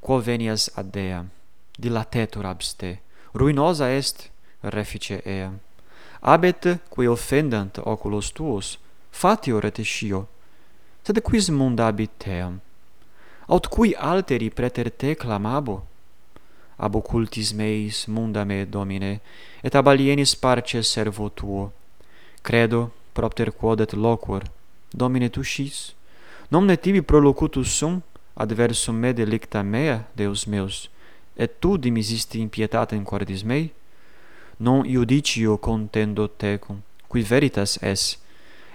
quo 0.00 0.20
venias 0.20 0.70
ad 0.76 0.92
Dea, 0.92 1.24
dilatetur 1.78 2.46
abste, 2.46 2.98
ruinosa 3.34 3.90
est 3.90 4.30
refice 4.62 5.22
eam. 5.24 5.58
Abet, 6.22 6.78
qui 6.88 7.06
offendant 7.06 7.78
oculos 7.84 8.32
tuos, 8.32 8.78
fatior 9.10 9.64
et 9.64 9.82
scio, 9.82 10.26
sed 11.04 11.20
quis 11.20 11.50
mundabit 11.52 12.10
team? 12.16 12.60
Aut 13.46 13.66
cui 13.68 13.92
alteri 13.92 14.48
preter 14.50 14.88
te 14.90 15.14
clamabo? 15.14 15.82
Ab 16.76 16.96
occultis 16.96 17.52
meis 17.52 18.06
munda 18.06 18.44
me, 18.44 18.64
Domine, 18.64 19.20
et 19.62 19.74
ab 19.74 19.86
alienis 19.86 20.34
parce 20.34 20.80
servo 20.82 21.28
tuo. 21.28 21.72
Credo, 22.42 22.90
propter 23.12 23.52
quod 23.52 23.80
et 23.80 23.92
loquor, 23.92 24.42
Domine 24.90 25.28
tu 25.28 25.42
scis, 25.42 25.92
nomne 26.48 26.76
tibi 26.76 27.02
prolocutus 27.02 27.68
sum, 27.68 28.00
adversum 28.34 28.96
me 28.96 29.12
delicta 29.12 29.62
mea, 29.62 30.06
Deus 30.16 30.46
meus, 30.46 30.88
et 31.36 31.60
tu 31.60 31.76
dimisisti 31.76 32.40
in 32.40 32.48
pietatem 32.48 33.04
cordis 33.04 33.44
mei? 33.44 33.70
Non 34.56 34.86
iudicio 34.86 35.58
contendo 35.58 36.28
tecum, 36.28 36.80
qui 37.08 37.22
veritas 37.22 37.76
es, 37.82 38.18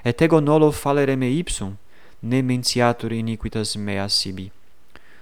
et 0.04 0.22
ego 0.22 0.40
nolo 0.40 0.72
falere 0.72 1.16
me 1.16 1.32
ipsum, 1.32 1.76
ne 2.22 2.42
mentiatur 2.42 3.14
iniquitas 3.14 3.76
meas 3.76 4.14
sibi. 4.14 4.52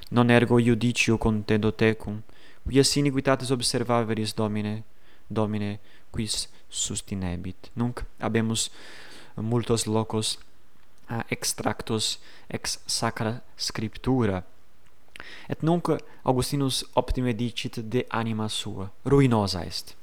Non 0.10 0.30
ergo 0.30 0.60
iudicio 0.60 1.18
contendo 1.18 1.72
tecum, 1.72 2.22
quias 2.66 2.95
iniquitates 2.95 3.52
observaveris 3.52 4.34
Domine, 4.34 4.84
Domine, 5.28 5.80
quis 6.12 6.48
sustinebit. 6.70 7.72
Nunc 7.74 8.04
habemus 8.20 8.72
multos 9.36 9.86
locos 9.86 10.39
uh, 11.10 11.24
extractos 11.30 12.20
ex 12.48 12.80
sacra 12.86 13.41
scriptura, 13.58 14.43
Et 15.48 15.62
nunc 15.62 15.89
Augustinus 16.24 16.86
optime 16.93 17.34
dicit 17.34 17.80
de 17.80 18.06
anima 18.10 18.48
sua, 18.48 18.91
ruinosa 19.04 19.66
est. 19.66 19.95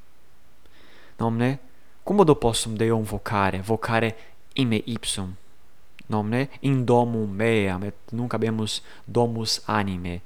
Nomne, 1.18 1.58
cum 2.02 2.16
modo 2.16 2.34
possum 2.34 2.74
Deum 2.74 3.02
vocare, 3.02 3.60
vocare 3.60 4.16
ime 4.54 4.82
ipsum, 4.86 5.36
nomne 6.06 6.48
in 6.60 6.84
domum 6.84 7.30
meam 7.30 7.82
et 7.82 7.96
nunc 8.12 8.32
habemus 8.32 8.82
domus 9.04 9.60
anime. 9.66 10.20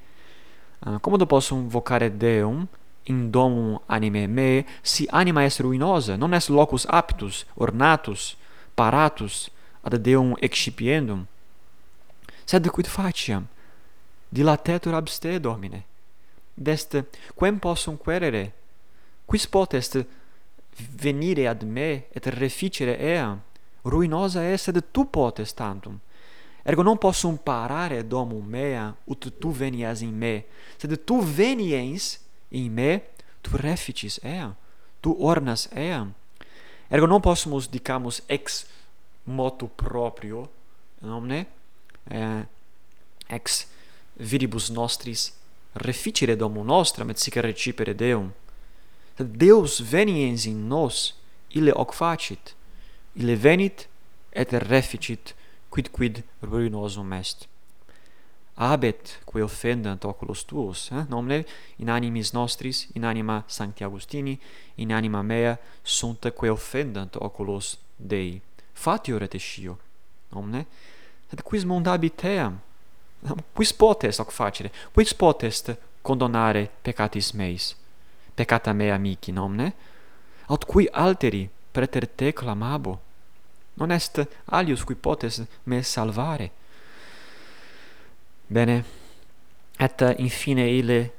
Ah, 0.81 0.95
uh, 0.95 0.99
commodo 1.01 1.27
possum 1.27 1.69
vocare 1.69 2.11
deum 2.17 2.67
in 3.05 3.31
domum 3.31 3.79
anime 3.87 4.27
me 4.27 4.67
si 4.83 5.07
anima 5.11 5.45
est 5.45 5.61
ruinosa 5.61 6.17
non 6.17 6.33
est 6.33 6.49
locus 6.49 6.87
aptus 6.89 7.45
ornatus 7.55 8.37
paratus 8.75 9.51
ad 9.83 9.95
deum 9.97 10.35
excipiendum. 10.41 11.27
Sed 12.45 12.69
quid 12.71 12.87
faciam? 12.87 13.47
Dilatetur 14.29 14.95
abste 14.95 15.41
domine. 15.41 15.85
Dest 16.55 17.05
quem 17.35 17.59
possum 17.59 17.97
querere? 17.97 18.53
Quis 19.25 19.47
potest 19.47 20.05
venire 20.77 21.47
ad 21.49 21.63
me 21.63 22.05
et 22.13 22.27
reficere 22.27 22.99
eam 22.99 23.41
ruinosa 23.85 24.43
est 24.43 24.65
sed 24.65 24.83
tu 24.93 25.05
potes 25.05 25.55
tantum. 25.55 25.99
Ergo 26.63 26.83
non 26.83 26.99
possum 26.99 27.37
parare 27.37 28.07
domum 28.07 28.45
mea, 28.45 28.95
ut 29.05 29.33
tu 29.39 29.53
venias 29.53 30.01
in 30.01 30.13
me, 30.13 30.45
sed 30.77 31.05
tu 31.05 31.23
veniens 31.23 32.19
in 32.49 32.73
me, 32.73 33.01
tu 33.41 33.57
reficis 33.57 34.19
eam, 34.23 34.55
tu 35.01 35.15
ornas 35.19 35.69
eam. 35.73 36.13
Ergo 36.91 37.07
non 37.07 37.21
possumus 37.21 37.69
dicamus 37.69 38.21
ex 38.27 38.67
motu 39.25 39.71
proprio, 39.75 40.51
nomne, 41.01 41.47
eh, 42.11 42.45
ex 43.29 43.67
viribus 44.13 44.69
nostris 44.69 45.33
reficere 45.73 46.37
domum 46.37 46.67
nostram 46.67 47.09
et 47.11 47.19
sic 47.19 47.37
recipere 47.37 47.95
Deum. 47.95 48.33
Sed 49.17 49.37
Deus 49.37 49.81
veniens 49.81 50.45
in 50.45 50.67
nos, 50.69 51.15
ille 51.57 51.73
hoc 51.73 51.95
facit 51.95 52.58
ille 53.17 53.37
venit 53.37 53.89
et 54.33 54.53
reficit 54.53 55.35
quid 55.71 55.91
quid 55.93 56.25
ruinosum 56.43 57.13
est. 57.13 57.49
Abet 58.59 59.21
quae 59.25 59.43
offendant 59.43 60.05
oculos 60.05 60.45
tuos 60.45 60.89
eh? 60.91 61.05
nomine 61.09 61.45
in 61.79 61.91
animis 61.95 62.33
nostris 62.35 62.89
in 62.95 63.05
anima 63.05 63.45
sancti 63.47 63.85
augustini 63.85 64.39
in 64.77 64.93
anima 64.93 65.23
mea 65.23 65.57
sunt 65.83 66.33
quae 66.35 66.51
offendant 66.51 67.17
oculos 67.17 67.79
dei. 67.97 68.41
Fatio 68.73 69.19
retescio 69.19 69.79
nomine? 70.31 70.67
Et 71.31 71.43
quis 71.43 71.65
mundabit 71.65 72.17
team? 72.17 72.61
Quis 73.55 73.73
potest 73.73 74.19
hoc 74.19 74.31
facere? 74.31 74.71
Quis 74.93 75.15
potest 75.15 75.77
condonare 76.03 76.71
peccatis 76.83 77.33
meis? 77.33 77.77
Peccata 78.35 78.73
mea 78.73 78.99
mihi 78.99 79.33
nomine? 79.33 79.73
Aut 80.47 80.65
qui 80.65 80.89
alteri 80.91 81.49
preter 81.79 82.09
te 82.09 82.33
clamabo? 82.33 82.99
Non 83.75 83.91
est 83.91 84.21
alius 84.47 84.85
qui 84.85 84.95
potes 84.95 85.43
me 85.65 85.83
salvare? 85.83 86.51
Bene 88.47 88.85
et 89.79 90.03
infine 90.19 90.67
ile 90.67 91.13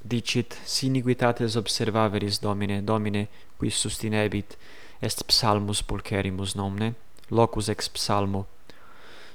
dicit 0.00 0.56
siniguitates 0.64 1.56
observaveris 1.56 2.40
domine 2.40 2.80
domine 2.84 3.26
qui 3.58 3.70
sustinebit 3.70 4.56
est 5.00 5.24
psalmus 5.26 5.82
pulcherimus 5.82 6.54
nomne 6.54 6.94
locus 7.28 7.68
ex 7.68 7.88
psalmo. 7.88 8.46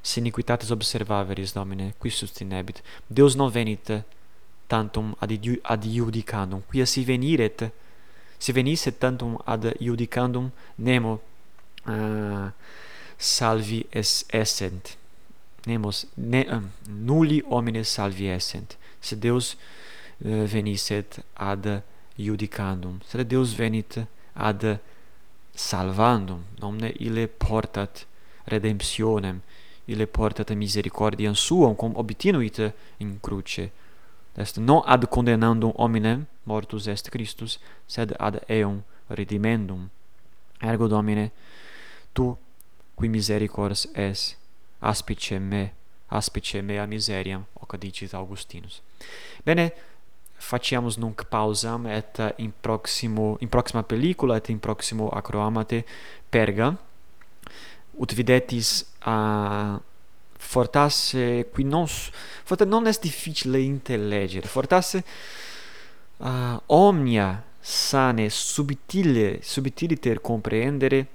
Siniquitates 0.02 0.72
observaveris 0.72 1.54
domine 1.54 1.94
qui 2.00 2.10
sustinebit. 2.10 2.82
Deus 3.08 3.36
non 3.36 3.52
venit 3.52 4.04
tantum 4.68 5.14
ad 5.20 5.32
ad 5.62 5.86
iudicandum 5.86 6.62
quia 6.66 6.86
si 6.86 7.04
veniret 7.04 7.72
si 8.44 8.52
venisse 8.52 8.92
tantum 8.92 9.38
ad 9.46 9.64
iudicandum 9.80 10.52
nemo 10.76 11.22
uh, 11.86 12.52
salvi 13.18 13.86
es 13.90 14.26
essent. 14.28 14.98
Nemos 15.66 16.06
ne, 16.18 16.46
um, 16.52 16.70
nulli 16.88 17.42
homines 17.48 17.88
salvi 17.88 18.28
essent. 18.28 18.76
Se 19.00 19.16
Deus 19.16 19.56
eh, 20.20 20.28
uh, 20.28 20.44
venisset 20.44 21.22
ad 21.34 21.84
iudicandum. 22.18 23.00
Se 23.08 23.24
Deus 23.24 23.56
venit 23.56 24.02
ad 24.34 24.80
salvandum. 25.56 26.44
Nomne 26.60 26.92
ille 27.00 27.28
portat 27.28 28.04
redemptionem 28.52 29.40
ille 29.88 30.06
portat 30.06 30.52
misericordiam 30.52 31.36
suam 31.36 31.76
cum 31.76 31.96
obtinuit 31.96 32.60
in 33.00 33.20
cruce. 33.22 33.72
Est 34.36 34.58
non 34.58 34.82
ad 34.86 35.06
condemnandum 35.08 35.74
hominem 35.78 36.26
mortus 36.44 36.88
est 36.88 37.10
Christus, 37.10 37.60
sed 37.86 38.16
ad 38.20 38.42
eum 38.50 38.82
redimendum. 39.10 39.90
Ergo 40.62 40.88
Domine, 40.88 41.32
tu 42.14 42.36
qui 42.96 43.10
misericors 43.10 43.88
es, 43.94 44.38
aspice 44.80 45.40
me, 45.40 45.74
aspice 46.08 46.62
mea 46.62 46.86
miseriam, 46.86 47.46
hoc 47.60 47.78
dicit 47.78 48.14
Augustinus. 48.14 48.82
Bene, 49.44 49.72
faciamus 50.44 50.98
nunc 50.98 51.24
pausam 51.30 51.86
et 51.88 52.20
in 52.38 52.52
proximo 52.62 53.38
in 53.40 53.50
proxima 53.50 53.84
pellicula 53.84 54.36
et 54.38 54.50
in 54.50 54.60
proximo 54.60 55.10
acroamate 55.10 55.86
perga 56.30 56.76
ut 57.98 58.14
videtis 58.14 58.86
a 59.00 59.16
uh, 59.76 59.80
fortasse 60.44 61.50
qui 61.52 61.64
non 61.64 61.88
forte 61.88 62.66
non 62.66 62.86
è 62.86 62.98
difficile 63.02 63.60
intellegere 63.60 64.48
fortasse 64.48 65.04
uh, 66.18 66.62
omnia 66.68 67.44
sane 67.60 68.30
subtile 68.30 69.40
subtiliter 69.42 70.20
comprendere 70.20 71.08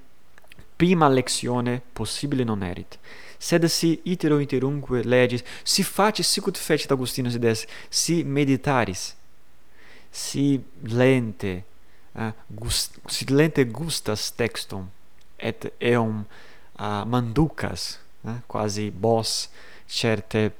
prima 0.75 1.09
lezione 1.09 1.83
possibile 1.93 2.45
non 2.45 2.63
erit. 2.63 2.99
Sed 3.37 3.65
si 3.67 4.01
itero 4.05 4.39
interunque 4.39 5.03
legis 5.03 5.43
si 5.63 5.83
faci 5.83 6.23
sicut 6.23 6.57
fecit 6.57 6.91
Augustinus 6.91 7.35
ides 7.35 7.67
si 7.89 8.23
meditaris 8.25 9.15
si 10.11 10.61
lente 10.81 11.65
uh, 12.13 12.33
gust, 12.47 12.99
si 13.07 13.27
lente 13.29 13.65
gustas 13.67 14.33
textum 14.35 14.89
et 15.37 15.73
eum 15.79 16.25
uh, 16.79 17.05
manducas 17.05 17.99
eh, 18.25 18.41
quasi 18.47 18.91
bos 18.91 19.49
certe 19.87 20.53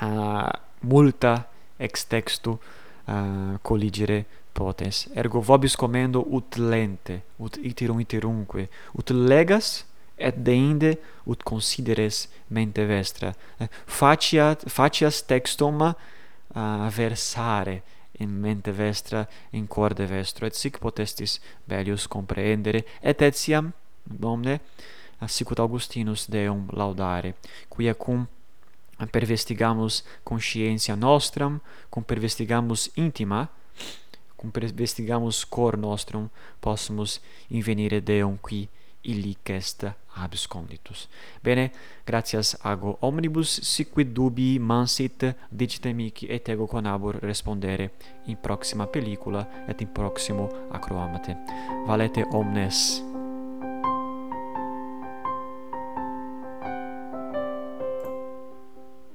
uh, 0.00 0.48
multa 0.80 1.48
ex 1.76 2.04
textu 2.06 2.58
eh, 3.06 3.12
uh, 3.12 3.58
colligere 3.62 4.24
potens 4.52 5.08
ergo 5.14 5.40
vobis 5.40 5.74
comendo 5.76 6.22
ut 6.30 6.56
lente 6.56 7.22
ut 7.38 7.56
iterum 7.56 8.00
iterumque 8.00 8.68
ut 8.92 9.10
legas 9.10 9.84
et 10.16 10.36
deinde 10.36 10.98
ut 11.26 11.42
consideres 11.42 12.28
mente 12.48 12.84
vestra. 12.86 13.32
Eh, 13.58 13.68
faciat 13.86 14.64
facias 14.68 15.22
textum 15.26 15.80
uh, 15.82 15.94
versare 16.90 17.82
in 18.20 18.30
mente 18.40 18.70
vestra 18.70 19.26
in 19.50 19.66
corde 19.66 20.06
vestro 20.06 20.46
et 20.46 20.54
sic 20.54 20.78
potestis 20.78 21.40
bellius 21.64 22.06
comprehendere 22.06 22.84
et 23.00 23.22
etiam 23.22 23.72
domne 24.04 24.60
sicut 25.26 25.58
Augustinus 25.58 26.26
Deum 26.26 26.68
laudare, 26.70 27.36
quia 27.68 27.94
cum 27.94 28.28
pervestigamus 29.10 30.04
conscientia 30.22 30.94
nostram, 30.94 31.62
cum 31.88 32.02
pervestigamus 32.02 32.90
intima, 32.94 33.50
cum 34.36 34.50
pervestigamus 34.50 35.44
cor 35.44 35.76
nostrum, 35.76 36.30
possumus 36.60 37.20
invenire 37.48 38.00
Deum 38.00 38.36
qui 38.36 38.68
illic 39.02 39.48
est 39.48 39.94
absconditus. 40.14 41.08
Bene, 41.42 41.72
gratias 42.04 42.56
ago 42.62 42.96
omnibus, 43.00 43.60
si 43.62 43.84
quid 43.84 44.12
dubii 44.12 44.58
mansit, 44.58 45.34
dicite 45.48 45.92
mici 45.92 46.26
et 46.26 46.48
ego 46.48 46.66
conabur 46.66 47.18
respondere 47.20 47.92
in 48.24 48.36
proxima 48.40 48.86
pellicula 48.86 49.48
et 49.66 49.80
in 49.80 49.88
proximo 49.88 50.48
acroamate. 50.70 51.36
Valete 51.86 52.26
omnes. 52.30 53.11